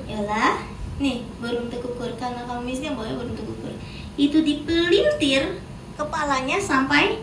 Yola, 0.09 0.57
nih 0.97 1.21
burung 1.37 1.69
tekukur 1.69 2.09
karena 2.17 2.47
kamu 2.49 2.65
miskin 2.65 2.97
boleh 2.97 3.13
burung 3.13 3.37
tekukur. 3.37 3.71
Itu 4.15 4.41
dipelintir 4.41 5.61
kepalanya 5.97 6.61
sampai 6.61 7.21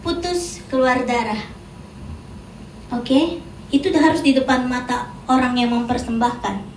putus 0.00 0.60
keluar 0.68 1.04
darah. 1.04 1.42
Oke? 2.92 3.06
Okay? 3.08 3.26
itu 3.72 3.88
harus 3.96 4.20
di 4.20 4.36
depan 4.36 4.68
mata 4.68 5.08
orang 5.24 5.56
yang 5.56 5.72
mempersembahkan. 5.72 6.70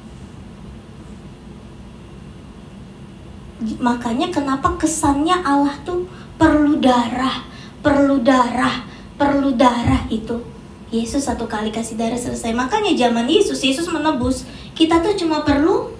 Makanya 3.83 4.31
kenapa 4.31 4.79
kesannya 4.79 5.43
Allah 5.43 5.75
tuh 5.83 6.07
perlu 6.39 6.79
darah, 6.79 7.43
perlu 7.83 8.23
darah, 8.23 8.87
perlu 9.19 9.51
darah 9.59 10.07
itu. 10.07 10.39
Yesus 10.87 11.27
satu 11.27 11.43
kali 11.51 11.75
kasih 11.75 11.99
darah 11.99 12.15
selesai. 12.15 12.55
Makanya 12.55 12.95
zaman 12.95 13.27
Yesus, 13.27 13.59
Yesus 13.59 13.91
menebus. 13.91 14.47
Kita 14.71 15.03
tuh 15.03 15.19
cuma 15.19 15.43
perlu 15.43 15.91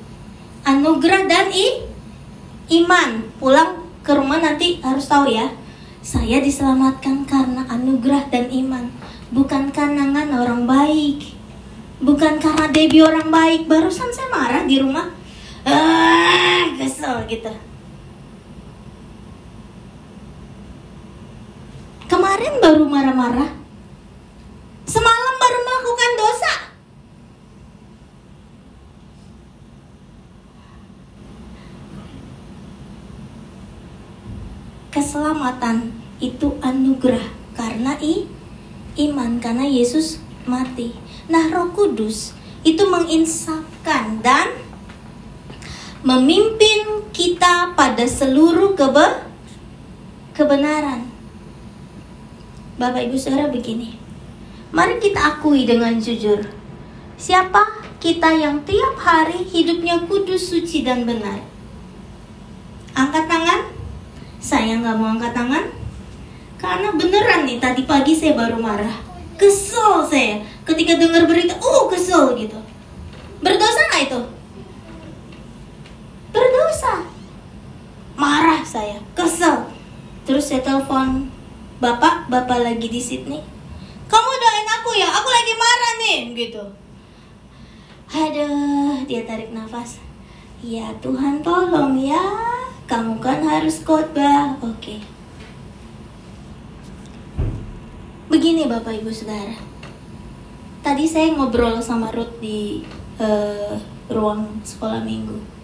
anugerah 0.64 1.28
dan 1.28 1.52
i, 1.52 1.84
iman. 2.84 3.24
Pulang 3.40 3.88
ke 4.04 4.12
rumah 4.12 4.44
nanti 4.44 4.84
harus 4.84 5.08
tahu 5.08 5.32
ya. 5.32 5.48
Saya 6.04 6.42
diselamatkan 6.44 7.26
karena 7.26 7.66
anugerah 7.72 8.28
dan 8.30 8.52
iman 8.52 9.06
bukan 9.36 9.68
karena 9.74 10.24
orang 10.38 10.64
baik 10.64 11.34
bukan 12.00 12.38
karena 12.38 12.72
Debbie 12.72 13.04
orang 13.04 13.28
baik 13.28 13.66
barusan 13.66 14.08
saya 14.14 14.30
marah 14.30 14.64
di 14.64 14.78
rumah 14.80 15.12
ah 15.68 16.72
kesel 16.78 17.26
gitu 17.26 17.50
kemarin 22.06 22.54
baru 22.62 22.86
marah-marah 22.86 23.52
semalam 24.86 25.36
baru 25.42 25.60
melakukan 25.68 26.12
dosa 26.16 26.54
keselamatan 35.16 35.96
itu 36.20 36.60
anugerah 36.60 37.24
karena 37.56 37.96
i 38.04 38.28
iman 39.00 39.40
karena 39.40 39.64
Yesus 39.64 40.20
mati. 40.44 40.92
Nah, 41.32 41.48
Roh 41.56 41.72
Kudus 41.72 42.36
itu 42.68 42.84
menginsafkan 42.84 44.20
dan 44.20 44.52
memimpin 46.04 47.08
kita 47.16 47.72
pada 47.80 48.04
seluruh 48.04 48.76
kebe 48.76 49.24
kebenaran. 50.36 51.08
Bapak 52.76 53.08
Ibu 53.08 53.16
Saudara 53.16 53.48
begini. 53.48 53.96
Mari 54.76 55.00
kita 55.00 55.40
akui 55.40 55.64
dengan 55.64 55.96
jujur. 55.96 56.44
Siapa 57.16 57.88
kita 58.04 58.36
yang 58.36 58.68
tiap 58.68 59.00
hari 59.00 59.48
hidupnya 59.48 60.04
kudus, 60.12 60.52
suci, 60.52 60.84
dan 60.84 61.08
benar? 61.08 61.40
Angkat 62.92 63.32
tangan. 63.32 63.75
Saya 64.46 64.78
nggak 64.78 64.94
mau 65.02 65.18
angkat 65.18 65.34
tangan. 65.34 65.66
Karena 66.62 66.94
beneran 66.94 67.50
nih 67.50 67.58
tadi 67.58 67.82
pagi 67.90 68.14
saya 68.14 68.38
baru 68.38 68.62
marah. 68.62 68.94
Kesel 69.42 70.06
saya 70.06 70.46
ketika 70.62 71.02
dengar 71.02 71.26
berita, 71.26 71.58
oh 71.58 71.90
kesel 71.90 72.38
gitu. 72.38 72.62
Berdosa 73.42 73.82
nggak 73.90 74.04
itu? 74.06 74.22
Berdosa. 76.30 76.94
Marah 78.14 78.62
saya, 78.62 79.02
kesel. 79.18 79.66
Terus 80.30 80.46
saya 80.46 80.62
telepon 80.62 81.36
bapak 81.76 82.32
bapak 82.32 82.64
lagi 82.64 82.88
di 82.88 83.02
Sydney 83.04 83.44
kamu 84.08 84.32
doain 84.40 84.68
aku 84.80 84.90
ya 84.96 85.10
aku 85.12 85.28
lagi 85.28 85.54
marah 85.60 85.94
nih 86.00 86.20
gitu 86.32 86.64
aduh 88.16 88.96
dia 89.04 89.22
tarik 89.28 89.52
nafas 89.52 90.00
ya 90.64 90.96
Tuhan 91.04 91.44
tolong 91.44 92.00
ya 92.00 92.24
kamu 92.86 93.18
kan 93.18 93.42
harus 93.42 93.82
khotbah 93.82 94.58
oke 94.62 95.02
begini 98.30 98.70
bapak 98.70 99.02
ibu 99.02 99.10
saudara 99.10 99.58
tadi 100.86 101.10
saya 101.10 101.34
ngobrol 101.34 101.82
sama 101.82 102.14
Ruth 102.14 102.38
di 102.42 102.86
uh, 103.18 103.74
ruang 104.10 104.62
sekolah 104.62 105.02
minggu 105.02 105.56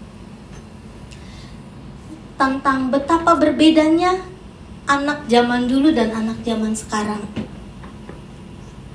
tentang 2.42 2.90
betapa 2.90 3.38
berbedanya 3.38 4.18
anak 4.90 5.30
zaman 5.30 5.70
dulu 5.70 5.94
dan 5.94 6.10
anak 6.10 6.42
zaman 6.42 6.74
sekarang. 6.74 7.22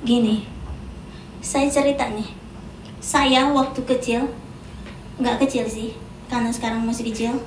Gini, 0.04 0.44
saya 1.40 1.72
cerita 1.72 2.04
nih. 2.12 2.28
Saya 3.00 3.48
waktu 3.48 3.80
kecil, 3.88 4.28
nggak 5.16 5.40
kecil 5.48 5.64
sih, 5.64 5.96
karena 6.28 6.52
sekarang 6.52 6.84
masih 6.84 7.08
kecil. 7.08 7.40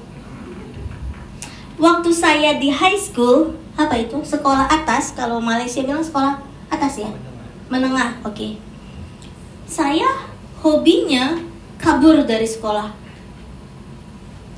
Waktu 1.81 2.13
saya 2.13 2.61
di 2.61 2.69
high 2.69 2.97
school, 2.97 3.57
apa 3.73 3.97
itu? 3.97 4.21
Sekolah 4.21 4.69
atas, 4.69 5.17
kalau 5.17 5.41
Malaysia 5.41 5.81
bilang 5.81 6.05
sekolah 6.05 6.37
atas 6.69 7.01
ya? 7.01 7.09
Menengah, 7.73 8.21
oke. 8.21 8.37
Okay. 8.37 8.51
Saya 9.65 10.29
hobinya 10.61 11.41
kabur 11.81 12.21
dari 12.21 12.45
sekolah. 12.45 12.93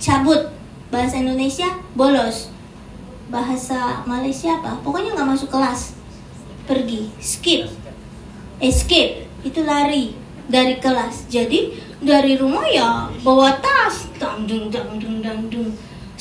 Cabut, 0.03 0.51
bahasa 0.93 1.17
Indonesia 1.17 1.73
bolos 1.97 2.53
bahasa 3.33 4.05
Malaysia 4.05 4.62
apa 4.62 4.77
pokoknya 4.86 5.17
nggak 5.17 5.29
masuk 5.33 5.49
kelas 5.49 5.97
pergi 6.69 7.09
skip 7.17 7.65
escape 8.62 9.25
itu 9.41 9.65
lari 9.65 10.13
dari 10.45 10.77
kelas 10.77 11.25
jadi 11.33 11.73
dari 11.97 12.38
rumah 12.38 12.69
ya 12.69 13.09
bawa 13.25 13.57
tas 13.57 14.05
dang 14.21 14.45
dung 14.45 14.69
dang 14.69 15.01
dung 15.01 15.17
dang 15.25 15.49
dung 15.49 15.73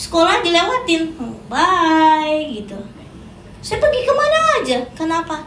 sekolah 0.02 0.42
dilewatin. 0.42 1.14
Bye 1.46 2.58
gitu. 2.58 2.74
Saya 3.62 3.78
pergi 3.78 4.02
ke 4.02 4.10
mana 4.10 4.38
aja? 4.58 4.78
Kenapa? 4.98 5.46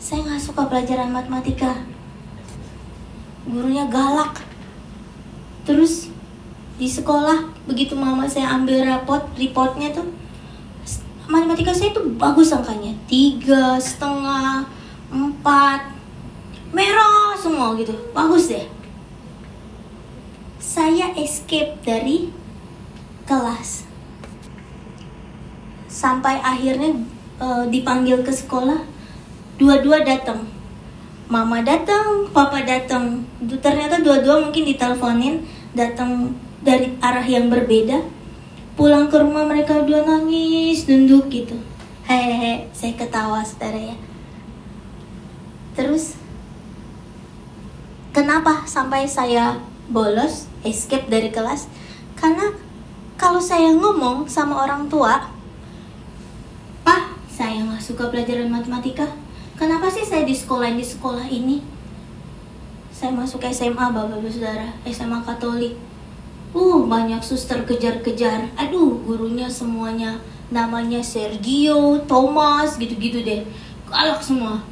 Saya 0.00 0.24
nggak 0.24 0.40
suka 0.40 0.64
pelajaran 0.64 1.12
matematika. 1.12 1.84
Gurunya 3.44 3.84
galak. 3.92 4.40
Terus 5.68 6.08
di 6.80 6.88
sekolah 6.88 7.52
begitu 7.68 7.92
mama 7.92 8.24
saya 8.24 8.56
ambil 8.56 8.86
rapot 8.86 9.20
reportnya 9.36 9.90
tuh 9.92 10.06
matematika 11.28 11.74
saya 11.76 11.92
itu 11.92 12.00
bagus 12.16 12.48
angkanya. 12.56 12.96
Tiga 13.04 13.76
setengah 13.76 14.64
empat. 15.12 15.92
Merah 16.72 17.36
semua 17.36 17.76
gitu. 17.76 17.92
Bagus 18.16 18.48
deh. 18.48 18.64
Saya 20.56 21.12
escape 21.20 21.76
dari 21.84 22.32
kelas. 23.28 23.84
Sampai 25.84 26.40
akhirnya 26.40 26.96
uh, 27.36 27.68
dipanggil 27.68 28.24
ke 28.24 28.32
sekolah 28.32 28.80
dua-dua 29.60 30.00
datang 30.00 30.48
mama 31.28 31.60
datang 31.60 32.24
papa 32.32 32.64
datang 32.64 33.20
ternyata 33.60 34.00
dua-dua 34.00 34.48
mungkin 34.48 34.64
diteleponin 34.64 35.44
datang 35.76 36.32
dari 36.64 36.96
arah 37.04 37.24
yang 37.24 37.52
berbeda. 37.52 38.00
Pulang 38.74 39.12
ke 39.12 39.16
rumah 39.20 39.44
mereka 39.44 39.84
dua 39.84 40.06
nangis 40.06 40.88
duduk 40.88 41.28
gitu. 41.28 41.58
Hehehe 42.08 42.72
saya 42.72 42.96
ketawa 42.96 43.44
saudara 43.44 43.76
ya. 43.76 43.96
Terus 45.76 46.16
kenapa 48.16 48.64
sampai 48.64 49.04
saya 49.04 49.60
bolos 49.92 50.48
escape 50.64 51.12
dari 51.12 51.28
kelas? 51.28 51.68
Karena 52.16 52.56
kalau 53.18 53.42
saya 53.42 53.74
ngomong 53.74 54.30
sama 54.30 54.62
orang 54.62 54.86
tua 54.86 55.28
pak 56.86 57.18
saya 57.26 57.66
nggak 57.66 57.82
suka 57.82 58.06
pelajaran 58.14 58.46
matematika 58.46 59.04
kenapa 59.58 59.90
sih 59.90 60.06
saya 60.06 60.22
di 60.22 60.32
sekolah 60.32 60.70
di 60.70 60.86
sekolah 60.86 61.26
ini 61.26 61.58
saya 62.94 63.10
masuk 63.10 63.42
SMA 63.50 63.90
bapak-bapak 63.90 64.30
saudara 64.30 64.70
SMA 64.86 65.18
Katolik 65.26 65.74
Uh, 66.48 66.88
banyak 66.88 67.20
suster 67.20 67.60
kejar-kejar. 67.68 68.48
Aduh, 68.56 69.04
gurunya 69.04 69.44
semuanya 69.52 70.16
namanya 70.48 71.04
Sergio, 71.04 72.00
Thomas, 72.08 72.80
gitu-gitu 72.80 73.20
deh. 73.20 73.44
Galak 73.84 74.24
semua. 74.24 74.64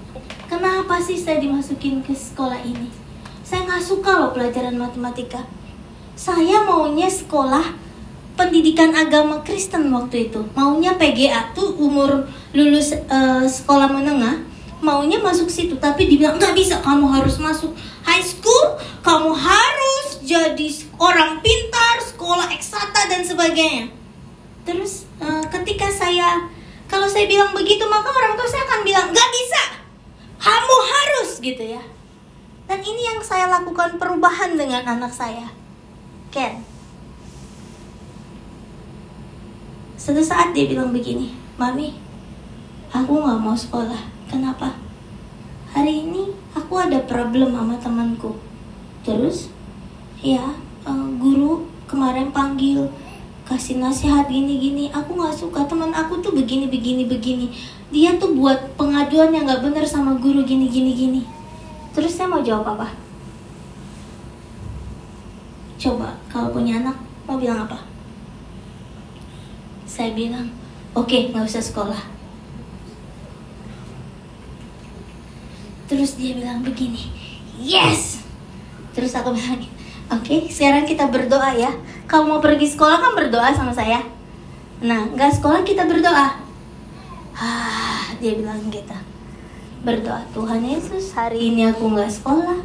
Kenapa 0.48 0.96
sih 1.04 1.20
saya 1.20 1.36
dimasukin 1.36 2.00
ke 2.00 2.16
sekolah 2.16 2.64
ini? 2.64 2.88
Saya 3.44 3.68
nggak 3.68 3.84
suka 3.84 4.08
loh 4.08 4.32
pelajaran 4.32 4.72
matematika. 4.80 5.44
Saya 6.16 6.64
maunya 6.64 7.12
sekolah 7.12 7.76
pendidikan 8.36 8.92
agama 8.92 9.40
Kristen 9.42 9.88
waktu 9.90 10.30
itu. 10.30 10.44
Maunya 10.52 10.94
PGA 10.94 11.50
tuh 11.56 11.74
umur 11.80 12.28
lulus 12.52 12.92
uh, 13.08 13.42
sekolah 13.42 13.90
menengah 13.90 14.44
maunya 14.84 15.18
masuk 15.18 15.48
situ. 15.48 15.74
Tapi 15.80 16.06
dibilang 16.06 16.36
nggak 16.36 16.54
bisa 16.54 16.78
kamu 16.84 17.08
harus 17.08 17.40
masuk 17.40 17.72
high 18.04 18.22
school 18.22 18.78
kamu 19.02 19.32
harus 19.34 20.06
jadi 20.22 20.68
orang 21.00 21.40
pintar 21.40 21.96
sekolah 22.04 22.52
eksata 22.52 23.08
dan 23.08 23.24
sebagainya. 23.24 23.90
Terus 24.68 25.08
uh, 25.18 25.42
ketika 25.48 25.88
saya 25.90 26.46
kalau 26.86 27.10
saya 27.10 27.26
bilang 27.26 27.50
begitu 27.56 27.82
maka 27.88 28.12
orang 28.12 28.38
tua 28.38 28.46
saya 28.46 28.62
akan 28.68 28.80
bilang 28.86 29.10
nggak 29.10 29.30
bisa 29.32 29.62
kamu 30.36 30.76
harus 30.84 31.30
gitu 31.40 31.64
ya. 31.64 31.82
Dan 32.66 32.82
ini 32.82 32.98
yang 32.98 33.22
saya 33.22 33.46
lakukan 33.46 33.94
perubahan 33.94 34.58
dengan 34.58 34.82
anak 34.98 35.14
saya 35.14 35.54
Ken 36.34 36.75
suatu 40.06 40.22
saat 40.22 40.54
dia 40.54 40.70
bilang 40.70 40.94
begini 40.94 41.34
mami 41.58 41.98
aku 42.94 43.18
nggak 43.18 43.42
mau 43.42 43.58
sekolah 43.58 44.14
Kenapa? 44.26 44.74
Hari 45.70 46.02
ini 46.02 46.34
aku 46.50 46.74
ada 46.82 46.98
problem 47.06 47.54
sama 47.54 47.78
temanku. 47.78 48.34
Terus, 49.06 49.54
ya 50.18 50.50
uh, 50.82 51.08
guru 51.14 51.70
kemarin 51.86 52.34
panggil 52.34 52.90
kasih 53.46 53.78
nasihat 53.78 54.26
gini-gini. 54.26 54.90
Aku 54.90 55.14
nggak 55.14 55.36
suka 55.36 55.62
teman 55.70 55.94
aku 55.94 56.18
tuh 56.18 56.34
begini 56.34 56.66
begini 56.66 57.06
begini. 57.06 57.54
Dia 57.94 58.18
tuh 58.18 58.34
buat 58.34 58.74
pengaduan 58.74 59.30
yang 59.30 59.46
nggak 59.46 59.62
benar 59.62 59.86
sama 59.86 60.18
guru 60.18 60.42
gini 60.42 60.66
gini 60.66 60.90
gini. 60.90 61.22
Terus 61.94 62.18
saya 62.18 62.26
mau 62.26 62.42
jawab 62.42 62.74
apa? 62.74 62.90
Coba 65.78 66.18
kalau 66.26 66.50
punya 66.50 66.82
anak 66.82 66.98
mau 67.30 67.38
bilang 67.38 67.62
apa? 67.62 67.78
Saya 69.96 70.12
bilang, 70.12 70.52
oke 70.92 71.08
okay, 71.08 71.32
nggak 71.32 71.48
usah 71.48 71.64
sekolah 71.64 72.16
Terus 75.86 76.18
dia 76.18 76.34
bilang 76.34 76.66
begini, 76.66 77.14
yes. 77.62 78.18
Terus 78.90 79.14
aku 79.14 79.30
bilang, 79.30 79.62
oke, 80.10 80.26
okay, 80.26 80.50
sekarang 80.50 80.82
kita 80.82 81.06
berdoa 81.06 81.54
ya. 81.54 81.70
Kalau 82.10 82.26
mau 82.26 82.40
pergi 82.42 82.66
sekolah 82.66 82.98
kan 82.98 83.14
berdoa 83.14 83.54
sama 83.54 83.70
saya. 83.70 84.02
Nah, 84.82 85.06
nggak 85.14 85.38
sekolah 85.38 85.62
kita 85.62 85.86
berdoa. 85.86 86.42
Ah, 87.38 88.02
dia 88.18 88.34
bilang 88.34 88.58
gitu. 88.66 88.98
Berdoa 89.86 90.26
Tuhan 90.34 90.66
Yesus, 90.66 91.14
hari 91.14 91.54
ini 91.54 91.70
aku 91.70 91.86
nggak 91.86 92.10
sekolah 92.10 92.58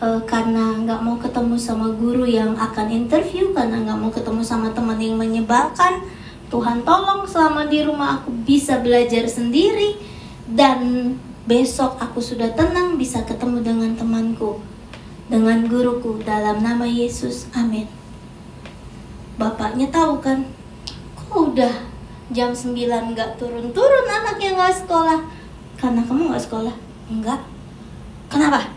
uh, 0.00 0.20
karena 0.24 0.80
nggak 0.80 1.00
mau 1.04 1.20
ketemu 1.20 1.60
sama 1.60 1.92
guru 1.92 2.24
yang 2.24 2.56
akan 2.56 2.88
interview, 2.88 3.52
karena 3.52 3.84
nggak 3.84 4.00
mau 4.00 4.08
ketemu 4.08 4.40
sama 4.40 4.72
teman 4.72 4.96
yang 4.96 5.20
menyebalkan. 5.20 6.00
Tuhan 6.50 6.82
tolong 6.82 7.22
selama 7.24 7.70
di 7.70 7.86
rumah 7.86 8.20
aku 8.20 8.34
bisa 8.42 8.82
belajar 8.82 9.24
sendiri 9.30 9.94
dan 10.50 11.14
Besok 11.50 11.98
aku 11.98 12.22
sudah 12.22 12.54
tenang 12.54 12.94
bisa 12.94 13.26
ketemu 13.26 13.58
dengan 13.58 13.90
temanku, 13.98 14.62
dengan 15.26 15.66
guruku 15.66 16.22
dalam 16.22 16.62
nama 16.62 16.86
Yesus. 16.86 17.50
Amin. 17.50 17.90
Bapaknya 19.34 19.90
tahu 19.90 20.22
kan, 20.22 20.46
kok 21.18 21.34
udah 21.50 21.74
jam 22.30 22.54
9 22.54 22.70
nggak 22.86 23.34
turun-turun 23.34 24.06
anaknya 24.06 24.54
nggak 24.54 24.78
sekolah? 24.84 25.26
Karena 25.74 26.06
kamu 26.06 26.30
nggak 26.30 26.44
sekolah? 26.46 26.74
Enggak. 27.10 27.42
Kenapa? 28.30 28.70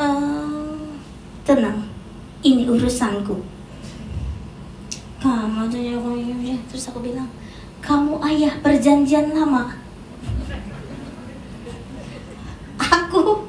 Uh, 0.00 0.88
tenang, 1.44 1.84
ini 2.40 2.64
urusanku. 2.64 3.44
Kamu 5.22 5.70
terus 6.66 6.90
aku 6.90 6.98
bilang, 6.98 7.30
kamu 7.78 8.18
ayah 8.26 8.58
perjanjian 8.58 9.30
lama. 9.30 9.70
Aku 12.74 13.46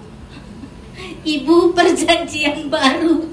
ibu 1.26 1.74
perjanjian 1.74 2.70
baru. 2.70 3.26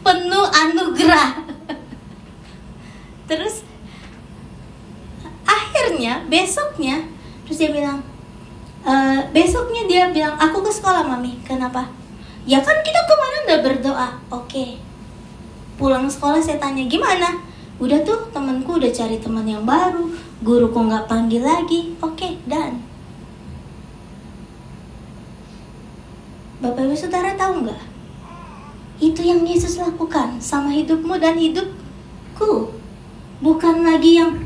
Penuh 0.00 0.46
anugerah. 0.48 1.44
Terus 3.28 3.68
akhirnya 5.44 6.24
besoknya 6.28 7.04
terus 7.44 7.58
dia 7.58 7.72
bilang 7.72 8.00
e, 8.84 8.92
besoknya 9.32 9.82
dia 9.84 10.04
bilang 10.08 10.40
aku 10.40 10.64
ke 10.64 10.72
sekolah 10.72 11.04
mami. 11.04 11.36
Kenapa? 11.44 11.92
Ya 12.48 12.64
kan 12.64 12.80
kita 12.80 13.00
kemarin 13.04 13.40
udah 13.44 13.60
berdoa. 13.60 14.08
Oke 14.32 14.91
pulang 15.80 16.08
sekolah 16.08 16.40
saya 16.40 16.60
tanya 16.60 16.84
gimana 16.88 17.40
udah 17.82 17.98
tuh 18.06 18.30
temanku 18.30 18.78
udah 18.78 18.92
cari 18.94 19.18
teman 19.18 19.48
yang 19.48 19.64
baru 19.66 20.12
guruku 20.44 20.78
nggak 20.78 21.08
panggil 21.10 21.42
lagi 21.42 21.96
oke 21.98 22.28
dan 22.46 22.92
Bapak 26.62 26.86
Ibu 26.86 26.94
Saudara 26.94 27.34
tahu 27.34 27.66
nggak? 27.66 27.82
Itu 29.02 29.18
yang 29.18 29.42
Yesus 29.42 29.82
lakukan 29.82 30.38
sama 30.38 30.70
hidupmu 30.70 31.18
dan 31.18 31.34
hidupku. 31.34 32.70
Bukan 33.42 33.82
lagi 33.82 34.22
yang 34.22 34.38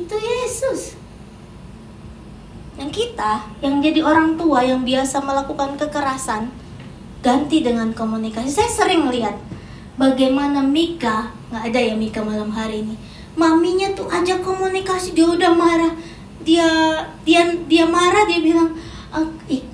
itu 0.00 0.16
Yesus. 0.16 0.96
Yang 2.80 2.90
kita 2.96 3.44
yang 3.60 3.84
jadi 3.84 4.00
orang 4.00 4.40
tua 4.40 4.64
yang 4.64 4.80
biasa 4.80 5.20
melakukan 5.20 5.76
kekerasan 5.76 6.48
ganti 7.26 7.66
dengan 7.66 7.90
komunikasi. 7.90 8.46
Saya 8.46 8.70
sering 8.70 9.10
lihat 9.10 9.34
bagaimana 9.98 10.62
Mika 10.62 11.34
nggak 11.50 11.74
ada 11.74 11.80
ya 11.82 11.94
Mika 11.98 12.22
malam 12.22 12.54
hari 12.54 12.86
ini. 12.86 12.94
Maminya 13.34 13.90
tuh 13.98 14.06
ajak 14.06 14.46
komunikasi 14.46 15.18
dia 15.18 15.26
udah 15.26 15.50
marah 15.50 15.92
dia 16.46 16.64
dia 17.26 17.42
dia 17.66 17.82
marah 17.82 18.22
dia 18.30 18.38
bilang 18.38 18.70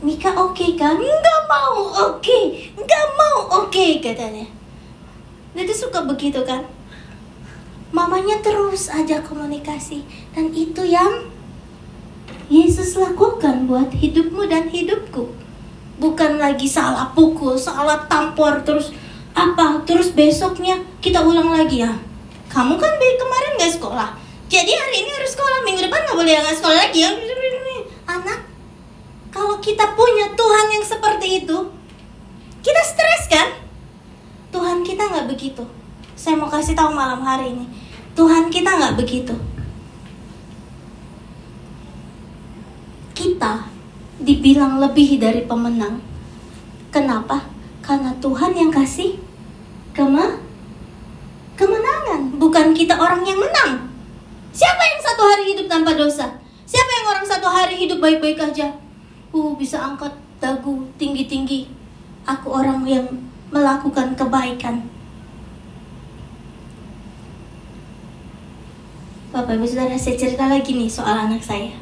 Mika 0.01 0.33
oke 0.33 0.57
okay, 0.57 0.71
kan 0.73 0.97
nggak 0.97 1.41
mau 1.45 1.93
oke 2.09 2.25
okay. 2.25 2.73
nggak 2.73 3.07
mau 3.21 3.37
oke 3.61 3.69
okay, 3.69 4.01
katanya 4.01 4.49
dia 5.53 5.77
suka 5.77 6.09
begitu 6.09 6.41
kan 6.49 6.65
mamanya 7.93 8.41
terus 8.41 8.89
aja 8.89 9.21
komunikasi 9.21 10.01
dan 10.33 10.49
itu 10.57 10.81
yang 10.89 11.29
Yesus 12.49 12.97
lakukan 12.97 13.69
buat 13.69 13.93
hidupmu 13.93 14.49
dan 14.49 14.73
hidupku 14.73 15.42
bukan 16.01 16.41
lagi 16.41 16.69
salah 16.69 17.11
pukul 17.13 17.59
salah 17.59 18.05
tampor 18.07 18.63
terus. 18.65 18.93
Apa? 19.33 19.81
Terus 19.89 20.13
besoknya 20.13 20.77
kita 21.01 21.25
ulang 21.25 21.53
lagi 21.53 21.81
ya? 21.81 21.93
Kamu 22.53 22.77
kan 22.77 22.93
kemarin 23.01 23.53
nggak 23.57 23.73
sekolah. 23.81 24.13
Jadi 24.53 24.73
hari 24.77 24.97
ini 25.05 25.11
harus 25.17 25.33
sekolah. 25.33 25.65
Minggu 25.65 25.89
depan 25.89 26.05
nggak 26.05 26.19
boleh 26.21 26.33
nggak 26.37 26.57
sekolah 26.61 26.79
lagi 26.89 27.01
ya? 27.01 27.11
Anak 28.03 28.41
kalau 29.33 29.57
kita 29.65 29.97
punya 29.97 30.29
Tuhan 30.37 30.67
yang 30.77 30.85
seperti 30.85 31.27
itu 31.45 31.57
kita 32.63 32.83
stres 32.87 33.25
kan? 33.27 33.49
Tuhan 34.53 34.87
kita 34.87 35.03
nggak 35.09 35.27
begitu. 35.33 35.65
Saya 36.15 36.39
mau 36.39 36.47
kasih 36.47 36.79
tahu 36.79 36.95
malam 36.95 37.25
hari 37.25 37.57
ini. 37.57 37.67
Tuhan 38.15 38.53
kita 38.53 38.71
nggak 38.71 38.95
begitu. 39.01 39.35
Kita 43.17 43.67
dibilang 44.23 44.79
lebih 44.79 45.19
dari 45.19 45.45
pemenang 45.45 45.99
kenapa 46.95 47.47
karena 47.83 48.15
Tuhan 48.23 48.55
yang 48.55 48.71
kasih 48.71 49.19
kema 49.93 50.39
kemenangan 51.59 52.39
bukan 52.39 52.73
kita 52.73 52.97
orang 52.97 53.27
yang 53.27 53.39
menang 53.43 53.93
Siapa 54.53 54.83
yang 54.85 55.01
satu 55.01 55.23
hari 55.25 55.45
hidup 55.57 55.67
tanpa 55.67 55.97
dosa? 55.97 56.29
Siapa 56.69 56.91
yang 56.93 57.07
orang 57.09 57.25
satu 57.25 57.49
hari 57.49 57.75
hidup 57.81 58.05
baik-baik 58.05 58.37
aja? 58.37 58.77
Uh, 59.33 59.57
bisa 59.57 59.81
angkat 59.81 60.13
dagu 60.45 60.85
tinggi-tinggi. 61.01 61.73
Aku 62.29 62.53
orang 62.53 62.85
yang 62.85 63.09
melakukan 63.49 64.13
kebaikan. 64.13 64.85
Bapak 69.33 69.57
Ibu 69.57 69.65
Saudara, 69.65 69.97
saya 69.97 70.21
cerita 70.21 70.45
lagi 70.45 70.77
nih 70.77 70.93
soal 70.93 71.17
anak 71.17 71.41
saya. 71.41 71.73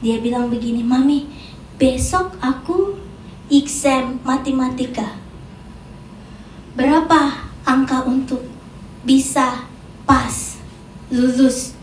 Dia 0.00 0.24
bilang 0.24 0.48
begini, 0.48 0.80
Mami, 0.80 1.28
besok 1.74 2.38
aku 2.38 2.94
exam 3.50 4.22
matematika. 4.22 5.18
Berapa 6.74 7.50
angka 7.66 8.02
untuk 8.06 8.42
bisa 9.02 9.66
pas, 10.06 10.58
lulus? 11.10 11.74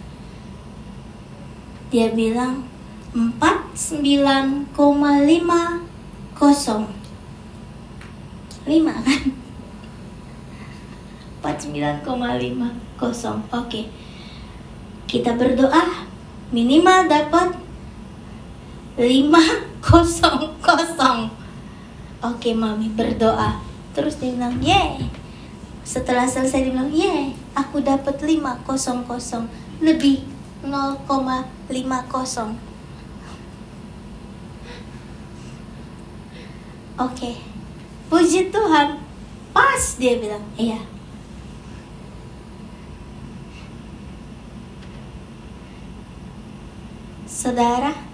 Dia 1.91 2.11
bilang 2.11 2.63
49,5 3.11 4.71
kosong. 6.35 6.87
5 8.63 9.07
kan? 9.07 9.23
49,5 11.41 12.99
kosong. 12.99 13.39
Oke. 13.51 13.67
Okay. 13.67 13.85
kita 15.11 15.35
berdoa. 15.35 16.07
Minimal 16.55 17.07
dapat 17.11 17.55
5 18.95 19.70
kosong 19.81 20.53
kosong 20.61 21.33
oke 22.21 22.49
mami 22.53 22.93
berdoa. 22.93 23.57
Terus 23.91 24.21
dia 24.21 24.31
bilang 24.31 24.61
yeah 24.61 24.95
setelah 25.81 26.29
selesai 26.29 26.63
dia 26.63 26.71
bilang 26.71 26.93
yeah 26.93 27.33
aku 27.57 27.83
dapat 27.83 28.21
5 28.21 28.63
kosong 28.63 29.03
kosong 29.03 29.49
lebih 29.81 30.23
0,50 30.63 32.71
Oke. 37.01 37.33
Puji 38.13 38.53
Tuhan. 38.53 39.01
Pas 39.49 39.83
dia 39.97 40.21
bilang. 40.21 40.45
Iya. 40.53 40.77
Saudara 47.25 48.10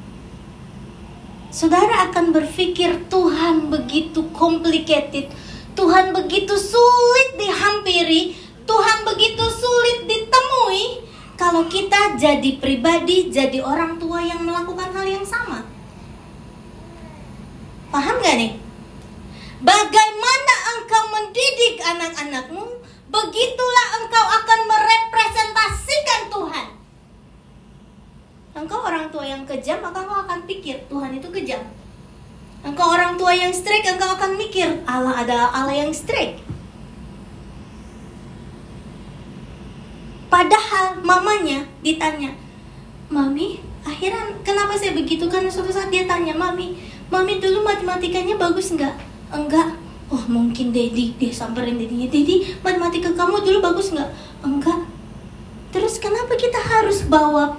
Saudara 1.58 2.06
akan 2.14 2.38
berpikir 2.38 3.10
Tuhan 3.10 3.74
begitu 3.74 4.30
complicated 4.30 5.34
Tuhan 5.74 6.14
begitu 6.14 6.54
sulit 6.54 7.34
dihampiri 7.34 8.38
Tuhan 8.70 9.02
begitu 9.02 9.42
sulit 9.50 10.06
ditemui 10.06 11.08
kalau 11.38 11.70
kita 11.70 12.18
jadi 12.18 12.58
pribadi, 12.58 13.30
jadi 13.30 13.62
orang 13.62 14.02
tua 14.02 14.18
yang 14.26 14.42
melakukan 14.42 14.90
hal 14.90 15.06
yang 15.06 15.22
sama. 15.22 15.62
Paham 17.94 18.18
gak 18.26 18.42
nih? 18.42 18.58
Bagaimana 19.62 20.54
engkau 20.74 21.04
mendidik 21.14 21.78
anak-anakmu, 21.78 22.66
begitulah 23.14 23.88
engkau 24.02 24.26
akan 24.26 24.60
merepresentasikan 24.66 26.22
Tuhan. 26.34 26.77
Engkau 28.58 28.82
orang 28.82 29.14
tua 29.14 29.22
yang 29.22 29.46
kejam, 29.46 29.78
maka 29.86 30.02
engkau 30.02 30.26
akan 30.26 30.40
pikir 30.50 30.82
Tuhan 30.90 31.14
itu 31.14 31.30
kejam. 31.30 31.62
Engkau 32.66 32.90
orang 32.90 33.14
tua 33.14 33.30
yang 33.30 33.54
strict, 33.54 33.86
engkau 33.86 34.18
akan 34.18 34.34
mikir 34.34 34.82
Allah 34.90 35.22
adalah 35.22 35.54
Allah 35.54 35.86
yang 35.86 35.94
strict. 35.94 36.42
Padahal 40.28 40.98
mamanya 41.06 41.70
ditanya, 41.86 42.34
Mami, 43.14 43.62
akhirnya 43.86 44.36
kenapa 44.42 44.74
saya 44.76 44.98
begitu? 44.98 45.30
Karena 45.30 45.48
suatu 45.48 45.70
saat 45.70 45.94
dia 45.94 46.10
tanya, 46.10 46.34
Mami, 46.34 46.76
Mami 47.14 47.38
dulu 47.38 47.62
matematikanya 47.62 48.42
bagus 48.42 48.74
nggak? 48.74 48.98
Enggak. 49.32 49.78
Oh 50.10 50.24
mungkin 50.26 50.74
Dedi, 50.74 51.14
dia 51.16 51.30
samperin 51.32 51.78
Dedinya, 51.78 52.10
Dedi, 52.10 52.58
matematika 52.66 53.14
kamu 53.14 53.46
dulu 53.46 53.62
bagus 53.62 53.94
nggak? 53.94 54.10
Enggak. 54.42 54.82
Terus 55.72 56.02
kenapa 56.02 56.34
kita 56.34 56.58
harus 56.58 57.06
bawa 57.06 57.54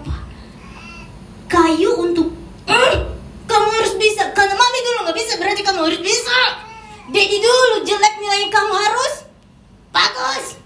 kayu 1.48 1.90
untuk 1.98 2.30
mm, 2.68 2.94
kamu 3.48 3.68
harus 3.72 3.94
bisa 3.96 4.30
karena 4.36 4.54
mami 4.54 4.78
dulu 4.84 4.98
nggak 5.08 5.18
bisa 5.18 5.32
berarti 5.40 5.62
kamu 5.64 5.80
harus 5.82 6.02
bisa 6.04 6.38
Dedi 7.08 7.40
dulu 7.40 7.88
jelek 7.88 8.20
nilai 8.20 8.52
kamu 8.52 8.72
harus 8.76 9.14
bagus 9.88 10.58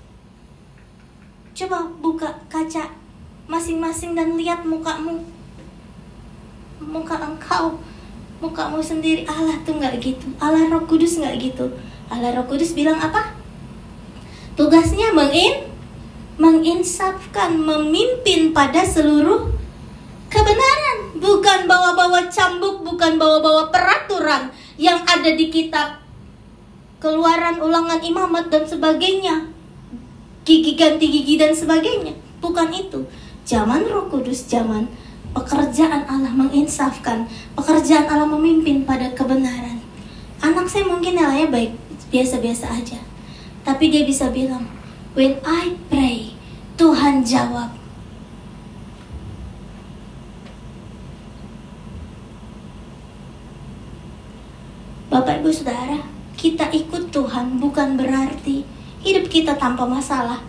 Coba 1.53 1.85
buka 2.01 2.33
kaca 2.49 2.91
masing-masing 3.45 4.17
dan 4.17 4.35
lihat 4.41 4.65
mukamu. 4.65 5.21
Muka 6.81 7.21
engkau, 7.21 7.79
mukamu 8.41 8.81
sendiri. 8.81 9.29
Allah 9.29 9.61
tuh 9.61 9.77
nggak 9.77 10.01
gitu. 10.01 10.27
Allah 10.41 10.67
Roh 10.73 10.89
Kudus 10.89 11.21
nggak 11.21 11.37
gitu. 11.39 11.69
Allah 12.09 12.33
Roh 12.35 12.49
Kudus 12.49 12.73
bilang 12.73 12.97
apa? 12.97 13.37
Tugasnya 14.57 15.13
mengin, 15.13 15.69
menginsafkan, 16.41 17.55
memimpin 17.61 18.57
pada 18.57 18.83
seluruh 18.89 19.53
kebenaran. 20.33 20.99
Bukan 21.21 21.69
bawa-bawa 21.69 22.27
cambuk, 22.33 22.81
bukan 22.83 23.21
bawa-bawa 23.21 23.69
peraturan 23.69 24.49
yang 24.81 25.05
ada 25.05 25.37
di 25.37 25.53
kitab 25.53 26.03
keluaran 27.03 27.59
ulangan 27.59 27.99
imamat 27.99 28.47
dan 28.47 28.63
sebagainya 28.63 29.51
gigi 30.47 30.75
ganti 30.79 31.07
gigi 31.11 31.35
dan 31.39 31.55
sebagainya. 31.55 32.15
Bukan 32.43 32.71
itu. 32.75 33.03
Zaman 33.43 33.87
Roh 33.91 34.07
Kudus, 34.07 34.47
zaman 34.47 34.87
pekerjaan 35.35 36.07
Allah 36.07 36.31
menginsafkan, 36.31 37.27
pekerjaan 37.59 38.07
Allah 38.07 38.27
memimpin 38.27 38.87
pada 38.87 39.11
kebenaran. 39.15 39.83
Anak 40.43 40.67
saya 40.67 40.87
mungkin 40.87 41.19
nilainya 41.19 41.51
baik, 41.51 41.73
biasa-biasa 42.11 42.71
aja. 42.71 42.99
Tapi 43.63 43.91
dia 43.91 44.03
bisa 44.03 44.31
bilang, 44.31 44.67
when 45.15 45.39
I 45.47 45.75
pray, 45.87 46.35
Tuhan 46.79 47.23
jawab. 47.23 47.82
Bapak 55.13 55.45
Ibu 55.45 55.53
Saudara, 55.53 56.01
kita 56.41 56.73
ikut 56.73 57.13
Tuhan 57.13 57.61
bukan 57.61 58.01
berarti 58.01 58.65
hidup 59.05 59.29
kita 59.29 59.53
tanpa 59.61 59.85
masalah. 59.85 60.41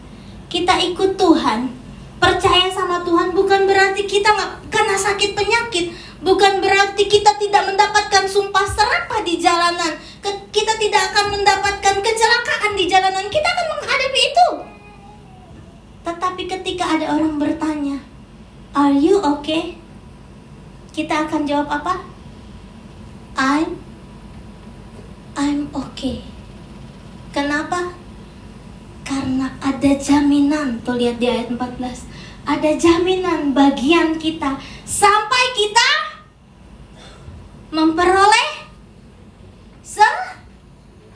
Kita 0.48 0.80
ikut 0.80 1.20
Tuhan, 1.20 1.68
percaya 2.16 2.72
sama 2.72 3.04
Tuhan 3.04 3.36
bukan 3.36 3.68
berarti 3.68 4.08
kita 4.08 4.32
nggak 4.32 4.72
kena 4.72 4.96
sakit 4.96 5.36
penyakit, 5.36 5.92
bukan 6.24 6.64
berarti 6.64 7.12
kita 7.12 7.36
tidak 7.36 7.76
mendapatkan 7.76 8.24
sumpah 8.24 8.64
serapah 8.64 9.20
di 9.28 9.36
jalanan, 9.36 10.00
kita 10.24 10.80
tidak 10.80 11.12
akan 11.12 11.36
mendapatkan 11.36 11.96
kecelakaan 12.00 12.72
di 12.80 12.88
jalanan. 12.88 13.28
Kita 13.28 13.44
akan 13.44 13.68
menghadapi 13.68 14.22
itu. 14.32 14.48
Tetapi 16.08 16.44
ketika 16.48 16.86
ada 16.88 17.20
orang 17.20 17.36
bertanya, 17.36 18.00
"Are 18.72 18.96
you 18.96 19.20
okay?" 19.20 19.76
Kita 20.96 21.28
akan 21.28 21.44
jawab 21.44 21.68
apa? 21.68 22.00
I'm 23.36 23.83
I'm 25.34 25.70
okay. 25.74 26.22
Kenapa? 27.34 27.98
Karena 29.02 29.50
ada 29.58 29.92
jaminan, 29.98 30.78
tuh 30.86 30.96
lihat 31.02 31.18
di 31.18 31.26
ayat 31.26 31.50
14. 31.50 32.46
Ada 32.46 32.78
jaminan 32.78 33.56
bagian 33.58 34.22
kita 34.22 34.62
sampai 34.86 35.44
kita 35.58 35.90
memperoleh 37.74 38.70
se 39.82 40.06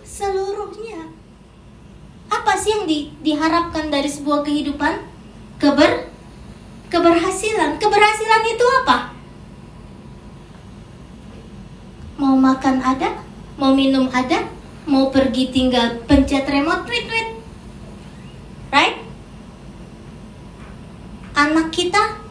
seluruhnya. 0.02 1.14
Apa 2.34 2.58
sih 2.58 2.74
yang 2.74 2.90
di, 2.90 3.14
diharapkan 3.22 3.94
dari 3.94 4.10
sebuah 4.10 4.42
kehidupan? 4.42 5.06
Keber 5.62 6.10
keberhasilan. 6.90 7.78
Keberhasilan 7.78 8.44
itu 8.50 8.66
apa? 8.84 8.98
Mau 12.18 12.34
makan 12.34 12.82
ada, 12.82 13.27
mau 13.58 13.74
minum 13.74 14.08
ada, 14.14 14.46
mau 14.86 15.10
pergi 15.10 15.50
tinggal 15.50 16.06
pencet 16.06 16.46
remote 16.46 16.86
tweet 16.86 17.06
tweet. 17.10 17.30
Right? 18.70 19.02
Anak 21.34 21.74
kita 21.74 22.22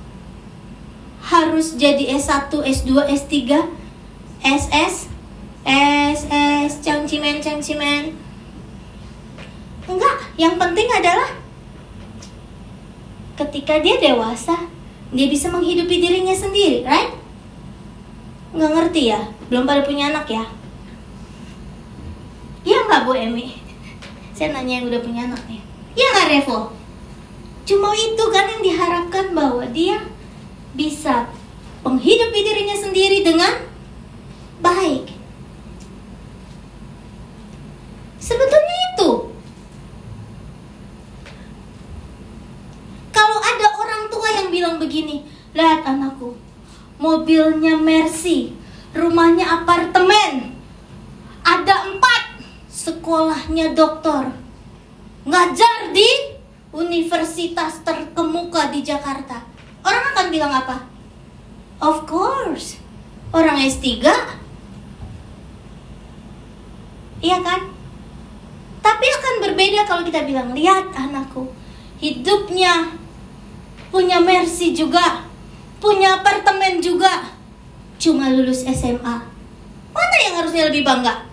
harus 1.26 1.74
jadi 1.74 2.14
S1, 2.16 2.50
S2, 2.50 2.90
S3, 3.10 3.34
SS, 4.46 5.10
SS, 5.66 6.72
cangcimen, 6.86 7.42
cangcimen. 7.42 8.14
Enggak, 9.86 10.16
yang 10.38 10.54
penting 10.54 10.86
adalah 10.90 11.34
ketika 13.34 13.78
dia 13.82 13.98
dewasa, 13.98 14.54
dia 15.10 15.26
bisa 15.26 15.50
menghidupi 15.50 15.98
dirinya 15.98 16.34
sendiri, 16.34 16.82
right? 16.86 17.14
Nggak 18.54 18.72
ngerti 18.74 19.02
ya? 19.10 19.20
Belum 19.50 19.66
pada 19.66 19.86
punya 19.86 20.10
anak 20.10 20.26
ya? 20.30 20.46
Nggak 22.86 23.02
Bu 23.02 23.12
Emi? 23.18 23.58
Saya 24.30 24.54
nanya 24.54 24.78
yang 24.80 24.86
udah 24.88 25.00
punya 25.02 25.26
anak 25.26 25.42
nih. 25.50 25.62
Iya 25.98 26.06
nggak 26.12 26.28
Revo? 26.38 26.58
Cuma 27.66 27.90
itu 27.92 28.24
kan 28.30 28.46
yang 28.46 28.62
diharapkan 28.62 29.34
bahwa 29.34 29.66
dia 29.66 29.98
bisa 30.76 31.26
menghidupi 31.82 32.40
dirinya 32.42 32.76
sendiri 32.78 33.26
dengan 33.26 33.64
baik. 34.62 35.10
Sebetulnya 38.22 38.76
itu. 38.94 39.10
Kalau 43.14 43.38
ada 43.38 43.66
orang 43.78 44.02
tua 44.10 44.28
yang 44.34 44.48
bilang 44.50 44.76
begini, 44.82 45.24
lihat 45.54 45.86
anakku, 45.86 46.34
mobilnya 46.98 47.78
Mercy, 47.78 48.52
rumahnya 48.92 49.46
apartemen, 49.62 50.55
sekolahnya 52.86 53.74
dokter, 53.74 54.30
ngajar 55.26 55.90
di 55.90 56.06
universitas 56.70 57.82
terkemuka 57.82 58.70
di 58.70 58.86
Jakarta. 58.86 59.42
Orang 59.82 60.14
akan 60.14 60.26
bilang 60.30 60.54
apa? 60.54 60.86
Of 61.82 62.06
course, 62.06 62.78
orang 63.34 63.58
S3. 63.58 64.06
Iya 67.26 67.42
kan? 67.42 67.74
Tapi 68.86 69.06
akan 69.18 69.34
berbeda 69.50 69.82
kalau 69.82 70.06
kita 70.06 70.22
bilang, 70.22 70.54
lihat 70.54 70.94
anakku, 70.94 71.50
hidupnya 71.98 72.94
punya 73.90 74.22
Mercy 74.22 74.70
juga, 74.70 75.26
punya 75.82 76.22
apartemen 76.22 76.78
juga, 76.78 77.34
cuma 77.98 78.30
lulus 78.30 78.62
SMA. 78.62 79.16
Mana 79.90 80.16
yang 80.22 80.38
harusnya 80.38 80.70
lebih 80.70 80.86
bangga? 80.86 81.25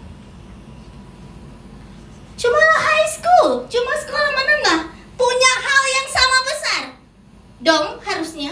Cuma 2.43 2.59
high 2.59 3.07
school, 3.07 3.63
cuma 3.71 3.93
sekolah 3.95 4.31
menengah, 4.35 4.91
punya 5.15 5.53
hal 5.63 5.83
yang 5.95 6.07
sama 6.11 6.37
besar. 6.43 6.81
Dong 7.63 7.87
harusnya. 8.03 8.51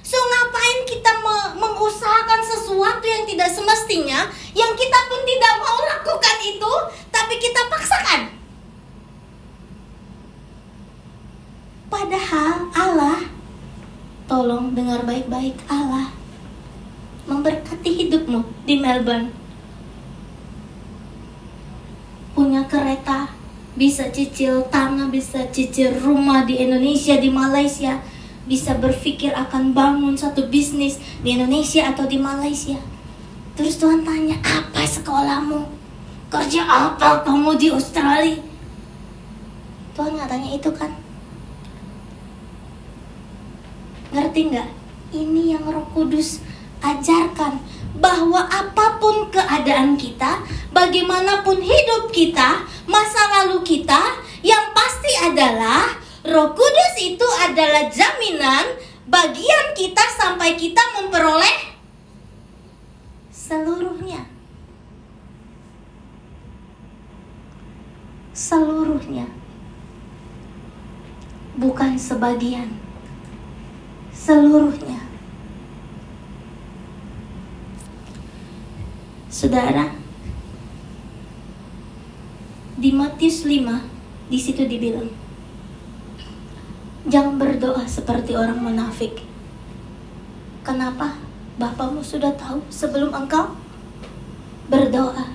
So 0.00 0.16
ngapain 0.16 0.88
kita 0.88 1.12
me 1.20 1.36
mengusahakan 1.60 2.40
sesuatu 2.40 3.04
yang 3.04 3.28
tidak 3.28 3.52
semestinya, 3.52 4.32
yang 4.56 4.72
kita 4.72 4.98
pun 5.12 5.20
tidak 5.28 5.54
mau 5.60 5.80
lakukan 5.84 6.36
itu, 6.40 6.72
tapi 7.12 7.36
kita 7.36 7.68
paksakan. 7.68 8.32
Padahal 11.92 12.72
Allah 12.72 13.32
Tolong 14.32 14.72
dengar 14.72 15.04
baik-baik 15.04 15.60
Allah 15.68 16.08
memberkati 17.28 17.90
hidupmu 18.00 18.40
di 18.64 18.80
Melbourne. 18.80 19.28
Punya 22.32 22.61
kereta, 22.72 23.28
bisa 23.76 24.08
cicil 24.08 24.64
tanah, 24.72 25.12
bisa 25.12 25.44
cicil 25.52 25.92
rumah 26.00 26.48
di 26.48 26.56
Indonesia, 26.56 27.20
di 27.20 27.28
Malaysia, 27.28 28.00
bisa 28.48 28.72
berpikir 28.80 29.36
akan 29.36 29.76
bangun 29.76 30.16
satu 30.16 30.48
bisnis 30.48 30.96
di 31.20 31.36
Indonesia 31.36 31.92
atau 31.92 32.08
di 32.08 32.16
Malaysia. 32.16 32.80
Terus 33.52 33.76
Tuhan 33.76 34.00
tanya, 34.08 34.40
apa 34.40 34.88
sekolahmu? 34.88 35.68
Kerja 36.32 36.64
apa 36.64 37.20
kamu 37.28 37.60
di 37.60 37.68
Australia? 37.68 38.40
Tuhan 39.92 40.16
nggak 40.16 40.30
tanya 40.32 40.50
itu 40.56 40.70
kan? 40.72 40.88
Ngerti 44.16 44.40
nggak? 44.48 44.68
Ini 45.12 45.42
yang 45.60 45.64
Roh 45.68 45.84
Kudus 45.92 46.40
ajarkan 46.80 47.60
bahwa 47.96 48.48
apa 48.48 48.96
pun 48.96 49.28
keadaan 49.28 50.00
kita, 50.00 50.40
bagaimanapun 50.72 51.60
hidup 51.60 52.08
kita, 52.08 52.64
masa 52.88 53.20
lalu 53.40 53.60
kita, 53.60 54.16
yang 54.40 54.72
pasti 54.72 55.12
adalah 55.20 55.92
Roh 56.22 56.54
Kudus 56.54 56.94
itu 57.02 57.26
adalah 57.42 57.90
jaminan 57.90 58.78
bagian 59.10 59.74
kita 59.76 60.02
sampai 60.16 60.54
kita 60.54 60.80
memperoleh 60.96 61.76
seluruhnya. 63.28 64.22
Seluruhnya. 68.32 69.28
Bukan 71.60 72.00
sebagian 72.00 72.72
seluruhnya. 74.14 75.11
Saudara, 79.32 79.88
di 82.76 82.92
Matius 82.92 83.48
5 83.48 84.28
di 84.28 84.36
situ 84.36 84.68
dibilang 84.68 85.08
Jangan 87.08 87.40
berdoa 87.40 87.88
seperti 87.88 88.36
orang 88.36 88.60
munafik. 88.60 89.24
Kenapa? 90.60 91.16
Bapamu 91.56 92.04
sudah 92.04 92.36
tahu 92.36 92.60
sebelum 92.68 93.16
engkau 93.16 93.56
berdoa. 94.68 95.32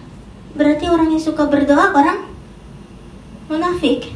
Berarti 0.54 0.86
orang 0.86 1.18
yang 1.18 1.24
suka 1.26 1.50
berdoa 1.50 1.98
orang 1.98 2.30
munafik. 3.50 4.14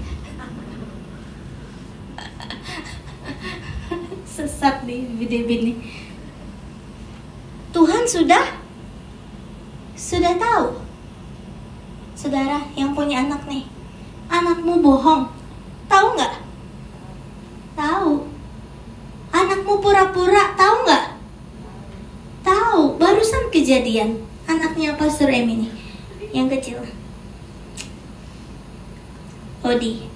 sesat 4.29 4.85
di 4.85 5.09
video 5.17 5.41
ini. 5.49 5.73
Tuhan 7.73 8.05
sudah 8.05 8.60
sudah 10.11 10.35
tahu. 10.35 10.75
Saudara 12.19 12.59
yang 12.75 12.91
punya 12.91 13.23
anak 13.23 13.47
nih, 13.47 13.63
anakmu 14.27 14.83
bohong, 14.83 15.31
tahu 15.87 16.19
nggak? 16.19 16.43
Tahu. 17.79 18.27
Anakmu 19.31 19.79
pura-pura, 19.79 20.51
tahu 20.59 20.75
nggak? 20.83 21.05
Tahu. 22.43 22.99
Barusan 22.99 23.47
kejadian 23.55 24.19
anaknya 24.43 24.99
Pastor 24.99 25.31
Em 25.31 25.47
ini, 25.47 25.71
yang 26.35 26.51
kecil. 26.51 26.83
Odi, 29.63 30.11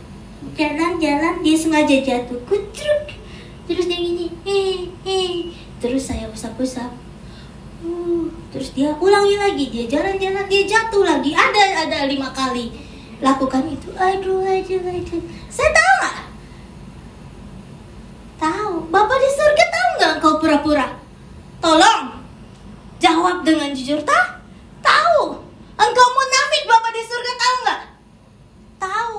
jalan-jalan 0.59 1.39
dia 1.39 1.55
sengaja 1.55 2.03
jatuh, 2.03 2.43
kucruk 2.43 3.15
terus 3.65 3.89
dia 3.89 3.97
gini 3.97 4.29
hei 4.45 4.93
hei 5.01 5.49
terus 5.81 6.05
saya 6.05 6.29
usap-usap 6.29 7.04
terus 8.55 8.71
dia 8.71 8.95
ulangi 9.03 9.35
lagi, 9.35 9.67
dia 9.67 9.83
jalan-jalan, 9.83 10.47
dia 10.47 10.63
jatuh 10.63 11.03
lagi. 11.03 11.35
Ada 11.35 11.91
ada 11.91 12.07
lima 12.07 12.31
kali 12.31 12.71
lakukan 13.19 13.67
itu. 13.67 13.91
Aduh, 13.91 14.47
aduh, 14.47 14.79
aduh. 14.79 15.21
Saya 15.51 15.69
tahu 15.75 15.91
nggak? 15.99 16.17
Tahu. 18.39 18.73
Bapak 18.87 19.17
di 19.19 19.29
surga 19.35 19.65
tahu 19.67 19.89
nggak 19.99 20.13
kau 20.23 20.35
pura-pura? 20.39 20.87
Tolong 21.59 22.15
jawab 23.03 23.43
dengan 23.43 23.75
jujur. 23.75 23.99
Tak? 24.07 24.39
Tahu. 24.79 25.35
Engkau 25.75 26.07
munafik 26.15 26.63
Bapak 26.71 26.91
di 26.95 27.03
surga 27.03 27.33
tahu 27.35 27.55
nggak? 27.59 27.81
Tahu. 28.79 29.17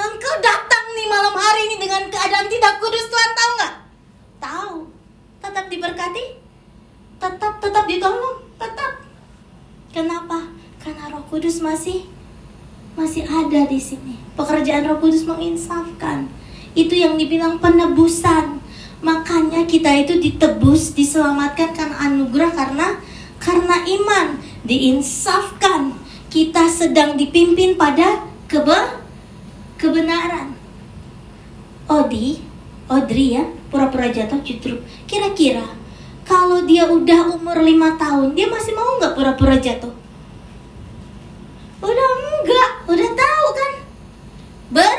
Engkau 0.00 0.34
datang 0.40 0.84
nih 0.96 1.04
malam 1.04 1.36
hari 1.36 1.68
ini 1.68 1.76
dengan 1.76 2.08
keadaan 2.08 2.48
tidak 2.48 2.80
kudus 2.80 3.04
Tuhan 3.12 3.32
tahu 3.36 3.50
nggak? 3.60 3.74
Tahu. 4.40 4.74
Tetap 5.44 5.64
diberkati? 5.68 6.24
Tetap 7.20 7.60
tetap 7.60 7.84
ditolong? 7.84 8.48
Tetap. 8.60 8.92
Kenapa? 9.90 10.52
Karena 10.84 11.08
Roh 11.16 11.24
Kudus 11.32 11.64
masih 11.64 12.04
masih 12.92 13.24
ada 13.24 13.64
di 13.64 13.80
sini. 13.80 14.20
Pekerjaan 14.36 14.84
Roh 14.84 15.00
Kudus 15.00 15.24
menginsafkan. 15.24 16.28
Itu 16.76 16.92
yang 16.92 17.16
dibilang 17.16 17.56
penebusan. 17.56 18.60
Makanya 19.00 19.64
kita 19.64 19.88
itu 19.96 20.20
ditebus, 20.20 20.92
diselamatkan 20.92 21.72
karena 21.72 21.96
anugerah 22.04 22.52
karena 22.52 23.00
karena 23.40 23.80
iman, 23.80 24.36
diinsafkan. 24.90 25.94
Kita 26.26 26.66
sedang 26.66 27.14
dipimpin 27.14 27.78
pada 27.78 28.26
kebe 28.50 28.98
kebenaran. 29.78 30.54
Odi, 31.90 32.42
Audrey 32.90 33.38
ya, 33.38 33.46
pura-pura 33.70 34.10
jatuh 34.10 34.38
justru. 34.42 34.78
Kira-kira 35.06 35.66
kalau 36.26 36.62
dia 36.66 36.86
udah 36.86 37.34
umur 37.34 37.58
lima 37.62 37.98
tahun, 37.98 38.34
dia 38.38 38.46
masih 38.46 38.74
mau 38.78 38.98
nggak 38.98 39.14
pura-pura 39.14 39.58
jatuh? 39.58 39.90
Udah 41.82 42.08
enggak, 42.38 42.70
udah 42.86 43.10
tahu 43.14 43.46
kan? 43.54 43.72
Ber 44.70 44.98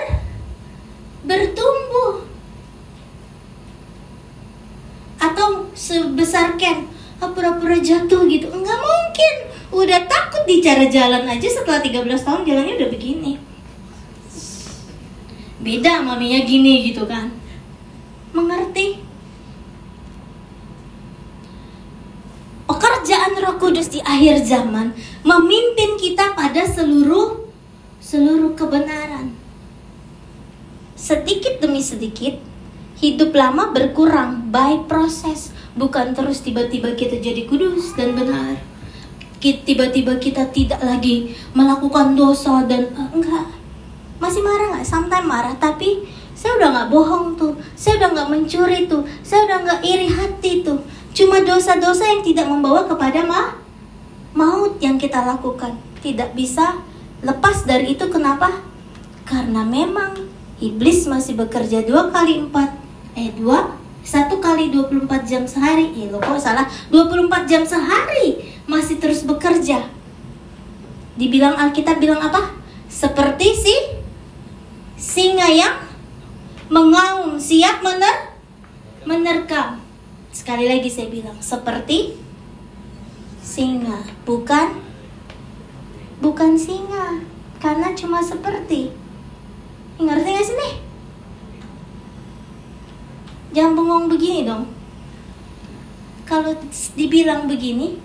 bertumbuh. 1.24 2.28
Atau 5.22 5.72
sebesar 5.72 6.60
Ken, 6.60 6.92
oh, 7.24 7.32
pura-pura 7.32 7.80
jatuh 7.80 8.28
gitu. 8.28 8.52
Enggak 8.52 8.80
mungkin. 8.84 9.51
Udah 9.72 10.04
takut 10.04 10.44
di 10.44 10.60
cara 10.60 10.84
jalan 10.92 11.24
aja 11.32 11.48
setelah 11.48 11.80
13 11.80 12.28
tahun 12.28 12.44
jalannya 12.44 12.76
udah 12.76 12.90
begini. 12.92 13.40
Beda 15.64 16.04
maminya 16.04 16.44
gini 16.44 16.92
gitu 16.92 17.08
kan. 17.08 17.32
Mengerti? 18.36 19.00
Pekerjaan 22.68 23.36
Roh 23.40 23.56
Kudus 23.60 23.92
di 23.92 24.00
akhir 24.04 24.44
zaman 24.48 24.96
memimpin 25.24 26.00
kita 26.00 26.36
pada 26.36 26.68
seluruh 26.68 27.48
seluruh 28.00 28.56
kebenaran. 28.56 29.36
Sedikit 30.96 31.60
demi 31.64 31.84
sedikit 31.84 32.40
hidup 33.02 33.34
lama 33.34 33.72
berkurang 33.74 34.52
by 34.52 34.86
proses 34.86 35.50
bukan 35.74 36.14
terus 36.14 36.44
tiba-tiba 36.46 36.94
kita 36.94 37.18
jadi 37.18 37.50
kudus 37.50 37.98
dan 37.98 38.14
benar 38.14 38.71
tiba-tiba 39.42 40.22
kita 40.22 40.46
tidak 40.54 40.78
lagi 40.86 41.34
melakukan 41.58 42.14
dosa 42.14 42.62
dan 42.70 42.94
uh, 42.94 43.10
enggak 43.10 43.62
masih 44.22 44.46
marah 44.46 44.78
nggak? 44.78 44.86
Sometimes 44.86 45.26
marah, 45.26 45.56
tapi 45.58 46.06
saya 46.38 46.62
udah 46.62 46.70
nggak 46.70 46.90
bohong 46.94 47.34
tuh, 47.34 47.58
saya 47.74 47.98
udah 47.98 48.10
nggak 48.14 48.30
mencuri 48.30 48.86
tuh, 48.86 49.02
saya 49.26 49.50
udah 49.50 49.58
nggak 49.66 49.82
iri 49.82 50.08
hati 50.14 50.62
tuh. 50.62 50.78
Cuma 51.12 51.42
dosa-dosa 51.42 52.06
yang 52.06 52.22
tidak 52.22 52.46
membawa 52.46 52.86
kepada 52.86 53.26
ma 53.26 53.58
maut 54.38 54.78
yang 54.78 55.02
kita 55.02 55.26
lakukan. 55.26 55.74
Tidak 56.06 56.38
bisa 56.38 56.80
lepas 57.26 57.66
dari 57.66 57.98
itu 57.98 58.06
kenapa? 58.14 58.62
Karena 59.26 59.66
memang 59.66 60.14
iblis 60.62 61.10
masih 61.10 61.34
bekerja 61.34 61.82
dua 61.82 62.14
kali 62.14 62.46
empat, 62.46 62.78
eh 63.18 63.34
dua, 63.34 63.74
satu 64.02 64.42
kali 64.42 64.74
24 64.74 65.30
jam 65.30 65.44
sehari. 65.46 65.94
Eh 65.98 66.10
lo 66.10 66.18
kok 66.18 66.42
salah? 66.42 66.66
24 66.90 67.50
jam 67.50 67.62
sehari 67.66 68.42
masih 68.66 68.98
terus 68.98 69.26
Dibilang 71.16 71.56
Alkitab 71.56 72.02
bilang 72.02 72.20
apa? 72.20 72.52
Seperti 72.92 73.56
si 73.56 73.76
singa 74.98 75.48
yang 75.48 75.76
mengaum 76.72 77.36
siap 77.38 77.84
mener 77.86 78.36
menerkam. 79.04 79.80
Sekali 80.32 80.68
lagi 80.68 80.88
saya 80.88 81.12
bilang 81.12 81.36
seperti 81.44 82.16
singa, 83.44 84.00
bukan 84.24 84.80
bukan 86.24 86.56
singa 86.56 87.20
karena 87.60 87.92
cuma 87.92 88.24
seperti. 88.24 88.96
Ngerti 90.02 90.30
gak 90.34 90.46
sih 90.48 90.56
nih? 90.58 90.74
Jangan 93.52 93.76
bengong 93.76 94.08
begini 94.08 94.48
dong. 94.48 94.66
Kalau 96.24 96.56
dibilang 96.96 97.52
begini, 97.52 98.00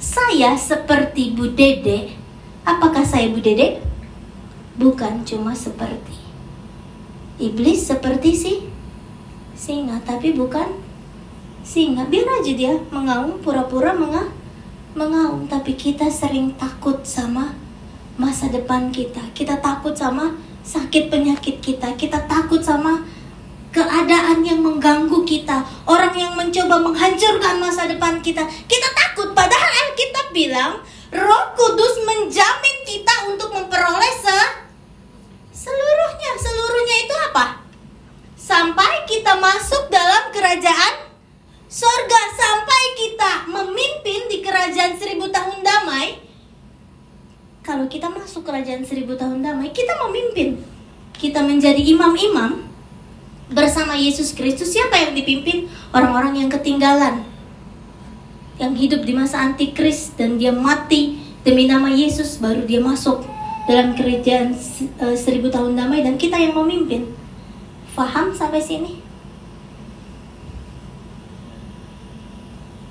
saya 0.00 0.56
seperti 0.56 1.36
Bu 1.36 1.52
Dede. 1.52 2.16
Apakah 2.64 3.04
saya 3.04 3.28
Bu 3.28 3.44
Dede? 3.44 3.84
Bukan 4.80 5.28
cuma 5.28 5.52
seperti. 5.52 6.16
Iblis 7.36 7.84
seperti 7.84 8.32
si 8.32 8.52
singa 9.52 10.00
tapi 10.00 10.32
bukan 10.32 10.72
singa. 11.60 12.08
Biar 12.08 12.40
aja 12.40 12.52
dia 12.56 12.72
mengaum 12.88 13.44
pura-pura 13.44 13.92
menga 13.92 14.32
mengaum. 14.96 15.44
Tapi 15.44 15.76
kita 15.76 16.08
sering 16.08 16.56
takut 16.56 17.04
sama 17.04 17.52
masa 18.16 18.48
depan 18.48 18.88
kita. 18.88 19.20
Kita 19.36 19.60
takut 19.60 19.92
sama 19.92 20.32
sakit 20.64 21.12
penyakit 21.12 21.60
kita. 21.60 21.92
Kita 22.00 22.24
takut 22.24 22.64
sama 22.64 23.04
keadaan 23.70 24.42
yang 24.42 24.60
mengganggu 24.62 25.22
kita 25.22 25.62
orang 25.86 26.14
yang 26.14 26.34
mencoba 26.34 26.82
menghancurkan 26.82 27.62
masa 27.62 27.86
depan 27.86 28.18
kita 28.18 28.42
kita 28.66 28.88
takut 28.94 29.30
padahal 29.30 29.70
Alkitab 29.86 30.26
bilang 30.34 30.82
Roh 31.10 31.46
Kudus 31.58 32.02
menjamin 32.06 32.76
kita 32.86 33.14
untuk 33.30 33.50
memperoleh 33.50 34.14
se 34.14 34.40
Seluruhnya, 35.60 36.32
seluruhnya 36.40 36.96
itu 37.04 37.14
apa? 37.28 37.60
Sampai 38.32 39.04
kita 39.04 39.36
masuk 39.36 39.92
dalam 39.92 40.32
kerajaan 40.32 41.04
sorga, 41.68 42.20
sampai 42.32 42.82
kita 42.96 43.44
memimpin 43.44 44.24
di 44.32 44.40
kerajaan 44.40 44.96
seribu 44.96 45.28
tahun 45.28 45.60
damai. 45.60 46.16
Kalau 47.60 47.84
kita 47.92 48.08
masuk 48.08 48.48
kerajaan 48.48 48.88
seribu 48.88 49.20
tahun 49.20 49.44
damai, 49.44 49.68
kita 49.68 49.92
memimpin. 50.08 50.64
Kita 51.12 51.44
menjadi 51.44 51.84
imam-imam 51.92 52.69
bersama 53.50 53.98
Yesus 53.98 54.32
Kristus. 54.32 54.72
Siapa 54.72 54.94
yang 54.96 55.12
dipimpin? 55.12 55.66
Orang-orang 55.90 56.46
yang 56.46 56.48
ketinggalan. 56.50 57.26
Yang 58.56 58.72
hidup 58.86 59.00
di 59.04 59.12
masa 59.12 59.42
antikris 59.42 60.14
dan 60.14 60.38
dia 60.38 60.54
mati 60.54 61.18
demi 61.42 61.66
nama 61.66 61.88
Yesus 61.88 62.38
baru 62.38 62.68
dia 62.68 62.78
masuk 62.78 63.24
dalam 63.64 63.96
kerajaan 63.96 64.52
uh, 65.00 65.16
seribu 65.16 65.48
tahun 65.48 65.74
damai 65.76 66.04
dan 66.04 66.20
kita 66.20 66.36
yang 66.36 66.54
memimpin. 66.54 67.10
Faham 67.96 68.30
sampai 68.30 68.60
sini? 68.60 69.00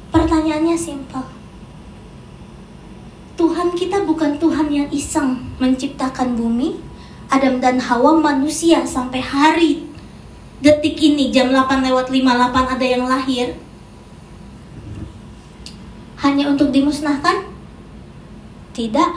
Pertanyaannya 0.09 0.75
simpel. 0.75 1.25
Tuhan 3.37 3.71
kita 3.77 4.03
bukan 4.03 4.35
Tuhan 4.35 4.67
yang 4.67 4.89
iseng 4.91 5.39
menciptakan 5.61 6.35
bumi, 6.35 6.81
Adam 7.31 7.61
dan 7.63 7.79
Hawa 7.79 8.19
manusia 8.19 8.83
sampai 8.83 9.23
hari 9.23 9.88
detik 10.59 10.99
ini 10.99 11.31
jam 11.31 11.51
8 11.55 11.87
lewat 11.87 12.11
58 12.11 12.75
ada 12.75 12.85
yang 12.85 13.03
lahir 13.07 13.55
hanya 16.19 16.51
untuk 16.51 16.75
dimusnahkan? 16.75 17.47
Tidak 18.75 19.11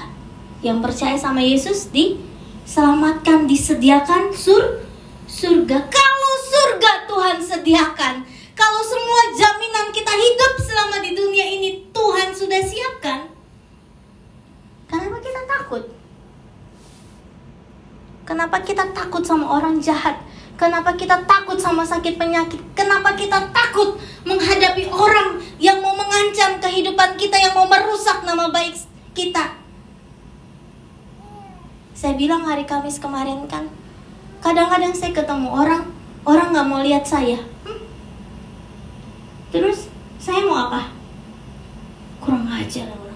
yang 0.62 0.78
percaya 0.78 1.18
sama 1.18 1.42
Yesus 1.42 1.90
diselamatkan, 1.90 3.50
disediakan 3.50 4.30
sur 4.30 4.86
surga. 5.26 5.90
Kalau 5.90 6.32
surga 6.46 6.92
Tuhan 7.10 7.38
sediakan, 7.42 8.14
kalau 8.54 8.82
semua 8.86 9.20
jaminan 9.34 9.90
kita 9.90 10.14
hidup 10.14 10.52
selama 10.62 11.02
di 11.02 11.10
dunia 11.18 11.46
ini 11.46 11.90
Tuhan 11.90 12.30
sudah 12.30 12.62
siapkan, 12.62 13.26
kenapa 14.86 15.18
kita 15.18 15.42
takut? 15.50 15.84
Kenapa 18.22 18.62
kita 18.62 18.86
takut 18.94 19.26
sama 19.26 19.58
orang 19.58 19.82
jahat? 19.82 20.22
Kenapa 20.56 20.94
kita 20.94 21.26
takut 21.26 21.58
sama 21.58 21.82
sakit 21.82 22.16
penyakit? 22.20 22.60
Kenapa 22.76 23.12
kita 23.18 23.50
takut 23.50 23.98
menghadapi 24.22 24.86
orang 24.92 25.40
yang 25.58 25.82
mau 25.82 25.96
mengancam 25.96 26.62
kehidupan 26.62 27.18
kita, 27.18 27.34
yang 27.36 27.54
mau 27.56 27.66
merusak 27.66 28.22
nama 28.22 28.52
baik 28.52 28.76
kita? 29.16 29.58
Saya 31.92 32.14
bilang 32.18 32.46
hari 32.46 32.66
Kamis 32.66 32.98
kemarin 32.98 33.46
kan, 33.46 33.70
kadang-kadang 34.42 34.94
saya 34.94 35.14
ketemu 35.14 35.50
orang, 35.50 35.82
orang 36.26 36.50
nggak 36.50 36.68
mau 36.68 36.80
lihat 36.82 37.06
saya. 37.06 37.38
Hmm? 37.66 37.82
Terus 39.50 39.90
saya 40.18 40.42
mau 40.46 40.70
apa? 40.70 40.90
Kurang 42.22 42.46
aja 42.46 42.86
lah 42.86 42.98
orang 43.02 43.12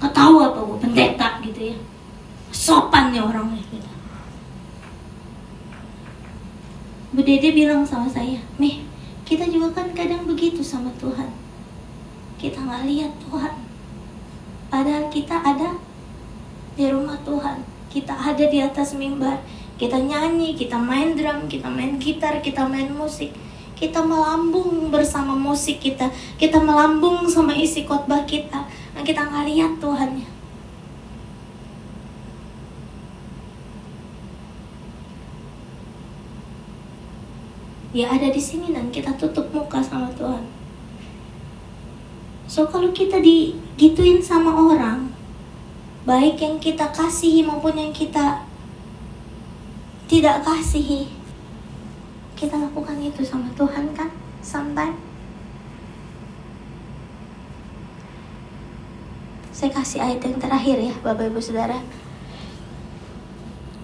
nggak 0.00 0.16
tahu 0.16 0.36
apa 0.40 0.58
gue 0.64 0.78
pendeta 0.80 1.28
gitu 1.44 1.60
ya 1.76 1.78
sopannya 2.50 3.20
orangnya 3.20 3.60
gitu. 3.68 3.89
Bu 7.10 7.26
Dede 7.26 7.50
bilang 7.50 7.82
sama 7.82 8.06
saya, 8.06 8.38
Meh, 8.54 8.86
kita 9.26 9.42
juga 9.50 9.82
kan 9.82 9.90
kadang 9.90 10.30
begitu 10.30 10.62
sama 10.62 10.94
Tuhan. 10.94 11.26
Kita 12.38 12.62
nggak 12.62 12.86
lihat 12.86 13.12
Tuhan. 13.26 13.54
Padahal 14.70 15.10
kita 15.10 15.34
ada 15.42 15.74
di 16.78 16.86
rumah 16.86 17.18
Tuhan. 17.26 17.66
Kita 17.90 18.14
ada 18.14 18.46
di 18.46 18.62
atas 18.62 18.94
mimbar. 18.94 19.42
Kita 19.74 19.98
nyanyi, 19.98 20.54
kita 20.54 20.78
main 20.78 21.18
drum, 21.18 21.50
kita 21.50 21.66
main 21.66 21.98
gitar, 21.98 22.38
kita 22.38 22.62
main 22.70 22.94
musik. 22.94 23.34
Kita 23.74 24.06
melambung 24.06 24.94
bersama 24.94 25.34
musik 25.34 25.82
kita. 25.82 26.06
Kita 26.38 26.62
melambung 26.62 27.26
sama 27.26 27.50
isi 27.58 27.82
khotbah 27.82 28.22
kita. 28.22 28.70
Dan 28.94 29.02
kita 29.02 29.26
nggak 29.26 29.50
lihat 29.50 29.72
Tuhannya. 29.82 30.29
Dia 37.90 38.06
ada 38.06 38.30
di 38.30 38.38
sini 38.38 38.70
dan 38.70 38.86
kita 38.94 39.18
tutup 39.18 39.50
muka 39.50 39.82
sama 39.82 40.06
Tuhan. 40.14 40.46
So 42.46 42.66
kalau 42.70 42.94
kita 42.94 43.18
digituin 43.18 44.22
sama 44.22 44.54
orang, 44.54 45.10
baik 46.06 46.38
yang 46.38 46.62
kita 46.62 46.86
kasihi 46.94 47.42
maupun 47.42 47.74
yang 47.74 47.90
kita 47.90 48.46
tidak 50.06 50.42
kasihi, 50.46 51.10
kita 52.38 52.58
lakukan 52.58 52.98
itu 53.02 53.26
sama 53.26 53.50
Tuhan 53.58 53.90
kan? 53.94 54.10
Sometimes. 54.38 54.98
Saya 59.50 59.70
kasih 59.76 60.00
ayat 60.00 60.24
yang 60.24 60.40
terakhir 60.40 60.78
ya, 60.78 60.94
Bapak 61.04 61.28
Ibu 61.28 61.42
Saudara. 61.42 61.78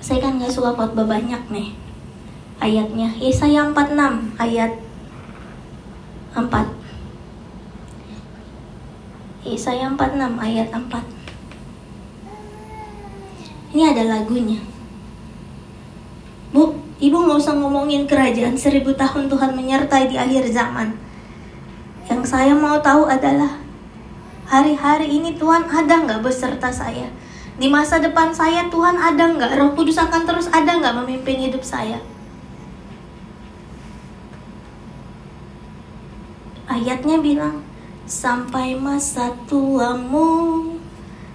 Saya 0.00 0.22
kan 0.22 0.38
nggak 0.38 0.54
suka 0.54 0.72
khotbah 0.72 1.04
banyak 1.04 1.42
nih 1.50 1.86
ayatnya 2.61 3.12
Yesaya 3.20 3.68
46 3.70 4.36
ayat 4.40 4.72
4 6.32 6.48
Yesaya 9.46 9.86
46 9.92 10.36
ayat 10.42 10.68
4 10.72 10.82
Ini 13.76 13.82
ada 13.92 14.02
lagunya 14.09 14.59
Bu, 16.50 16.74
ibu 16.96 17.16
nggak 17.16 17.38
usah 17.40 17.54
ngomongin 17.61 18.09
kerajaan 18.09 18.57
seribu 18.57 18.96
tahun 18.96 19.28
Tuhan 19.28 19.52
menyertai 19.52 20.09
di 20.09 20.16
akhir 20.16 20.48
zaman 20.50 20.96
Yang 22.09 22.22
saya 22.32 22.57
mau 22.57 22.80
tahu 22.80 23.04
adalah 23.07 23.66
Hari-hari 24.46 25.11
ini 25.11 25.34
Tuhan 25.34 25.66
ada 25.66 26.07
nggak 26.07 26.22
beserta 26.22 26.70
saya? 26.70 27.11
Di 27.59 27.66
masa 27.66 27.98
depan 27.98 28.30
saya 28.30 28.70
Tuhan 28.70 28.94
ada 28.94 29.26
nggak? 29.26 29.59
Roh 29.59 29.74
Kudus 29.74 29.98
akan 29.98 30.22
terus 30.22 30.46
ada 30.54 30.70
nggak 30.78 31.02
memimpin 31.02 31.50
hidup 31.50 31.66
saya? 31.66 31.98
Ayatnya 36.76 37.16
bilang, 37.24 37.64
sampai 38.04 38.76
masa 38.76 39.32
tuamu, 39.48 40.76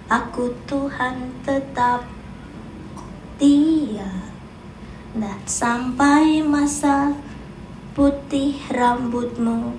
aku 0.06 0.54
Tuhan 0.70 1.34
tetap 1.42 2.06
dia. 3.42 4.30
Dan 5.10 5.42
sampai 5.42 6.46
masa 6.46 7.18
putih 7.90 8.54
rambutmu, 8.70 9.74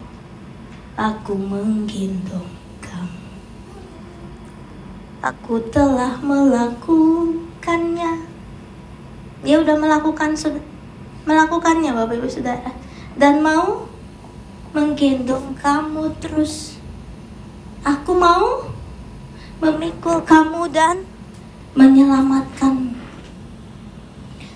aku 0.99 1.31
menggendong 1.31 2.51
kamu. 2.83 3.23
Aku 5.23 5.63
telah 5.71 6.19
melakukannya. 6.19 8.19
Dia 9.47 9.63
udah 9.63 9.79
melakukan 9.79 10.35
melakukannya 11.23 11.95
Bapak 11.95 12.19
Ibu 12.19 12.27
Saudara. 12.27 12.75
Dan 13.15 13.39
mau 13.39 13.92
menggendong 14.73 15.53
kamu 15.61 16.09
terus. 16.17 16.81
Aku 17.85 18.17
mau 18.17 18.65
memikul 19.61 20.25
kamu 20.25 20.65
dan 20.73 21.05
menyelamatkan 21.77 22.97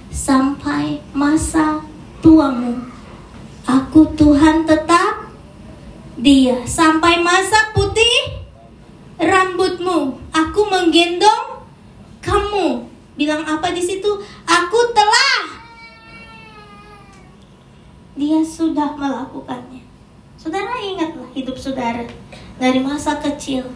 sampai 0.10 1.06
masa 1.14 1.86
tuamu. 2.20 2.82
Aku 3.70 4.10
Tuhan 4.18 4.66
tetap 4.66 5.30
dia 6.18 6.66
sampai 6.66 7.22
masa 7.22 7.72
putih 7.78 8.42
rambutmu. 9.22 10.18
Aku 10.34 10.66
menggendong 10.66 11.62
kamu. 12.26 12.90
Bilang 13.14 13.46
apa 13.46 13.70
di 13.70 13.86
situ? 13.86 14.18
Aku 14.50 14.80
telah. 14.98 15.62
Dia 18.18 18.42
sudah 18.42 18.98
melakukannya. 18.98 19.87
Saudara 20.48 20.80
ingatlah 20.80 21.28
hidup 21.36 21.60
saudara 21.60 22.08
dari 22.56 22.80
masa 22.80 23.20
kecil 23.20 23.68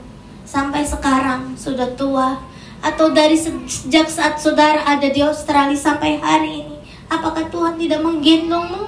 sampai 0.47 0.87
sekarang 0.87 1.51
sudah 1.59 1.99
tua 1.99 2.39
atau 2.79 3.11
dari 3.11 3.35
sejak 3.35 4.07
saat 4.07 4.39
saudara 4.39 4.79
ada 4.87 5.03
di 5.11 5.19
Australia 5.19 5.75
sampai 5.75 6.23
hari 6.23 6.63
ini 6.63 6.79
apakah 7.11 7.51
Tuhan 7.51 7.75
tidak 7.75 7.99
menggendongmu? 7.99 8.87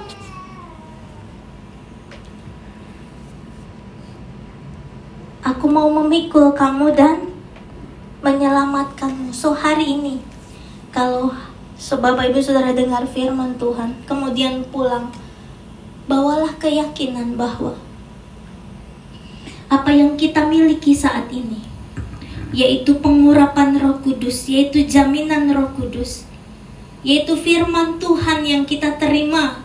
Aku 5.44 5.68
mau 5.68 5.92
memikul 5.92 6.56
kamu 6.56 6.88
dan 6.96 7.36
menyelamatkanmu. 8.24 9.28
So 9.36 9.52
hari 9.52 9.92
ini 9.92 10.24
kalau 10.88 11.36
Bapak 11.76 12.32
Ibu 12.32 12.40
Saudara 12.40 12.72
dengar 12.72 13.04
firman 13.04 13.60
Tuhan, 13.60 14.08
kemudian 14.08 14.64
pulang 14.72 15.12
bawalah 16.04 16.56
keyakinan 16.60 17.36
bahwa 17.36 17.76
apa 19.72 19.90
yang 19.90 20.14
kita 20.14 20.44
miliki 20.46 20.92
saat 20.92 21.28
ini 21.32 21.64
yaitu 22.54 23.02
pengurapan 23.02 23.74
Roh 23.82 23.98
Kudus, 23.98 24.46
yaitu 24.46 24.86
jaminan 24.86 25.50
Roh 25.50 25.74
Kudus, 25.74 26.22
yaitu 27.02 27.34
firman 27.34 27.98
Tuhan 27.98 28.46
yang 28.46 28.62
kita 28.62 28.94
terima 28.94 29.58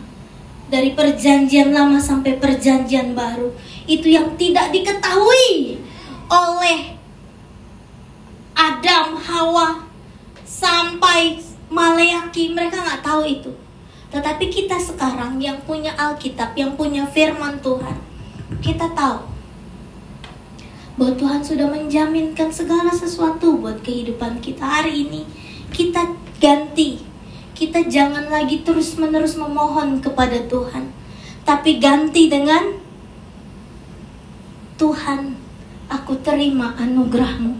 dari 0.66 0.98
perjanjian 0.98 1.70
lama 1.70 2.02
sampai 2.02 2.42
perjanjian 2.42 3.14
baru. 3.14 3.54
Itu 3.86 4.10
yang 4.10 4.34
tidak 4.34 4.74
diketahui 4.74 5.78
oleh 6.26 6.98
Adam, 8.58 9.14
Hawa, 9.22 9.86
sampai 10.42 11.38
Maleaki. 11.70 12.50
Mereka 12.50 12.74
nggak 12.74 13.02
tahu 13.06 13.22
itu. 13.22 13.54
Tetapi 14.10 14.50
kita 14.50 14.76
sekarang 14.76 15.38
yang 15.38 15.62
punya 15.62 15.94
Alkitab, 15.94 16.58
yang 16.58 16.74
punya 16.74 17.06
firman 17.06 17.62
Tuhan, 17.62 17.94
kita 18.58 18.90
tahu 18.90 19.30
bahwa 20.98 21.14
Tuhan 21.16 21.40
sudah 21.40 21.70
menjaminkan 21.70 22.50
segala 22.50 22.90
sesuatu 22.90 23.56
buat 23.62 23.80
kehidupan 23.80 24.42
kita 24.42 24.66
hari 24.66 25.06
ini. 25.06 25.22
Kita 25.70 26.10
ganti. 26.42 27.06
Kita 27.54 27.86
jangan 27.86 28.32
lagi 28.32 28.64
terus-menerus 28.64 29.36
memohon 29.36 30.00
kepada 30.00 30.40
Tuhan, 30.48 30.88
tapi 31.44 31.76
ganti 31.76 32.32
dengan 32.32 32.72
Tuhan, 34.80 35.36
aku 35.92 36.16
terima 36.24 36.72
anugerahmu. 36.80 37.52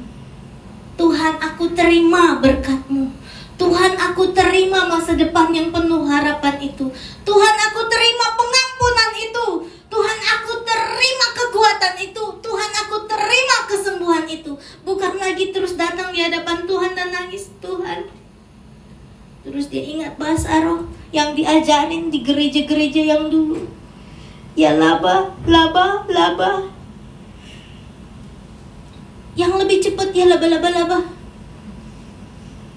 Tuhan, 0.96 1.36
aku 1.36 1.76
terima 1.76 2.40
berkatmu. 2.40 3.12
Tuhan 3.60 3.92
aku 3.92 4.32
terima 4.32 4.88
masa 4.88 5.12
depan 5.12 5.52
yang 5.52 5.68
penuh 5.68 6.08
harapan 6.08 6.56
itu. 6.64 6.88
Tuhan 7.28 7.56
aku 7.68 7.80
terima 7.92 8.26
pengampunan 8.32 9.12
itu. 9.20 9.46
Tuhan 9.92 10.18
aku 10.40 10.64
terima 10.64 11.26
kekuatan 11.36 11.94
itu. 12.00 12.24
Tuhan 12.40 12.70
aku 12.80 13.04
terima 13.04 13.56
kesembuhan 13.68 14.24
itu. 14.24 14.56
Bukan 14.80 15.20
lagi 15.20 15.52
terus 15.52 15.76
datang 15.76 16.08
di 16.08 16.24
hadapan 16.24 16.64
Tuhan 16.64 16.96
dan 16.96 17.12
nangis 17.12 17.52
Tuhan. 17.60 18.08
Terus 19.44 19.68
dia 19.68 19.84
ingat 19.84 20.16
bahasa 20.16 20.64
roh 20.64 20.88
yang 21.12 21.36
diajarin 21.36 22.08
di 22.08 22.24
gereja-gereja 22.24 23.12
yang 23.12 23.28
dulu. 23.28 23.68
Ya 24.56 24.72
laba, 24.72 25.36
laba, 25.44 26.08
laba. 26.08 26.64
Yang 29.36 29.52
lebih 29.60 29.78
cepat 29.84 30.16
ya 30.16 30.24
laba, 30.32 30.48
laba, 30.48 30.70
laba 30.72 31.19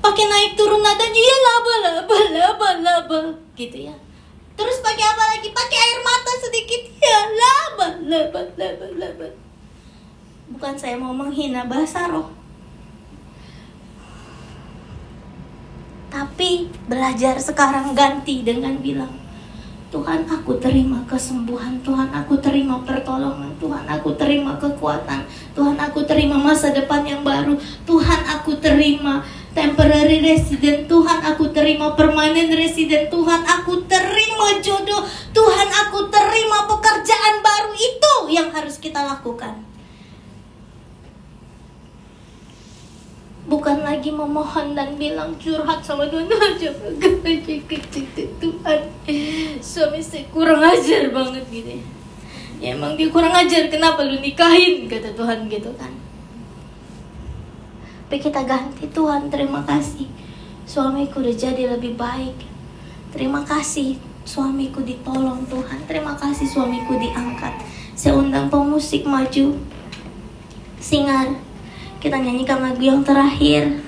pakai 0.03 0.25
naik 0.27 0.59
turun 0.59 0.83
nada 0.83 1.07
ya 1.07 1.35
laba 1.47 1.73
laba 1.79 2.17
laba 2.35 2.69
laba 2.83 3.19
gitu 3.55 3.87
ya. 3.87 3.95
Terus 4.59 4.83
pakai 4.83 5.05
apa 5.07 5.23
lagi? 5.31 5.49
Pakai 5.49 5.77
air 5.79 5.99
mata 6.03 6.33
sedikit. 6.43 6.81
Ya 6.99 7.19
laba 7.31 7.87
laba 8.03 8.41
laba 8.59 8.87
laba 8.99 9.27
bukan 10.53 10.77
saya 10.77 10.99
mau 10.99 11.15
menghina 11.15 11.65
bahasa 11.65 12.05
roh. 12.11 12.29
Tapi 16.13 16.69
belajar 16.85 17.41
sekarang 17.41 17.97
ganti 17.97 18.45
dengan 18.45 18.77
bilang 18.77 19.23
Tuhan 19.89 20.25
aku 20.29 20.57
terima 20.61 21.01
kesembuhan. 21.09 21.81
Tuhan 21.85 22.09
aku 22.13 22.37
terima 22.41 22.81
pertolongan. 22.81 23.53
Tuhan 23.57 23.85
aku 23.85 24.13
terima 24.17 24.57
kekuatan. 24.57 25.25
Tuhan 25.53 25.77
aku 25.77 26.01
terima 26.05 26.37
masa 26.37 26.73
depan 26.73 27.05
yang 27.05 27.21
baru. 27.21 27.57
Tuhan 27.85 28.21
aku 28.25 28.57
terima 28.57 29.21
temporary 29.53 30.19
resident. 30.19 30.89
Tuhan 30.89 31.19
aku 31.23 31.53
terima. 31.53 31.93
Permanent 31.93 32.51
resident. 32.51 33.07
Tuhan 33.07 33.41
aku 33.45 33.85
terima 33.85 34.59
jodoh. 34.59 35.05
Tuhan 35.31 35.69
aku 35.87 36.09
terima 36.09 36.65
pekerjaan 36.67 37.35
baru 37.39 37.71
itu 37.77 38.13
yang 38.33 38.49
harus 38.51 38.81
kita 38.81 38.99
lakukan. 39.05 39.61
Bukan 43.43 43.85
lagi 43.85 44.09
memohon 44.09 44.73
dan 44.73 44.95
bilang 44.97 45.35
curhat 45.37 45.83
sama 45.83 46.07
Tuhan 46.07 46.25
Tuhan 48.39 48.79
suami 49.59 49.99
saya 49.99 50.25
kurang 50.31 50.63
ajar 50.63 51.11
banget 51.11 51.43
gitu 51.51 51.71
ya. 51.75 51.83
ya 52.63 52.67
emang 52.73 52.95
dia 52.95 53.11
kurang 53.11 53.35
ajar. 53.35 53.67
Kenapa 53.67 54.07
lu 54.07 54.17
nikahin? 54.23 54.87
Kata 54.87 55.11
Tuhan 55.13 55.51
gitu 55.51 55.69
kan 55.75 56.02
tapi 58.13 58.29
kita 58.29 58.45
ganti 58.45 58.85
Tuhan 58.93 59.25
terima 59.33 59.65
kasih. 59.65 60.05
Suamiku 60.69 61.17
udah 61.17 61.33
jadi 61.33 61.65
lebih 61.73 61.97
baik. 61.97 62.45
Terima 63.09 63.41
kasih 63.41 63.97
suamiku 64.21 64.85
ditolong 64.85 65.41
Tuhan. 65.49 65.81
Terima 65.89 66.13
kasih 66.13 66.45
suamiku 66.45 66.93
diangkat. 66.93 67.57
Saya 67.97 68.13
undang 68.13 68.53
pemusik 68.53 69.09
maju 69.09 69.57
singar 70.77 71.33
kita 71.97 72.21
nyanyikan 72.21 72.61
lagu 72.61 72.85
yang 72.85 73.01
terakhir 73.01 73.81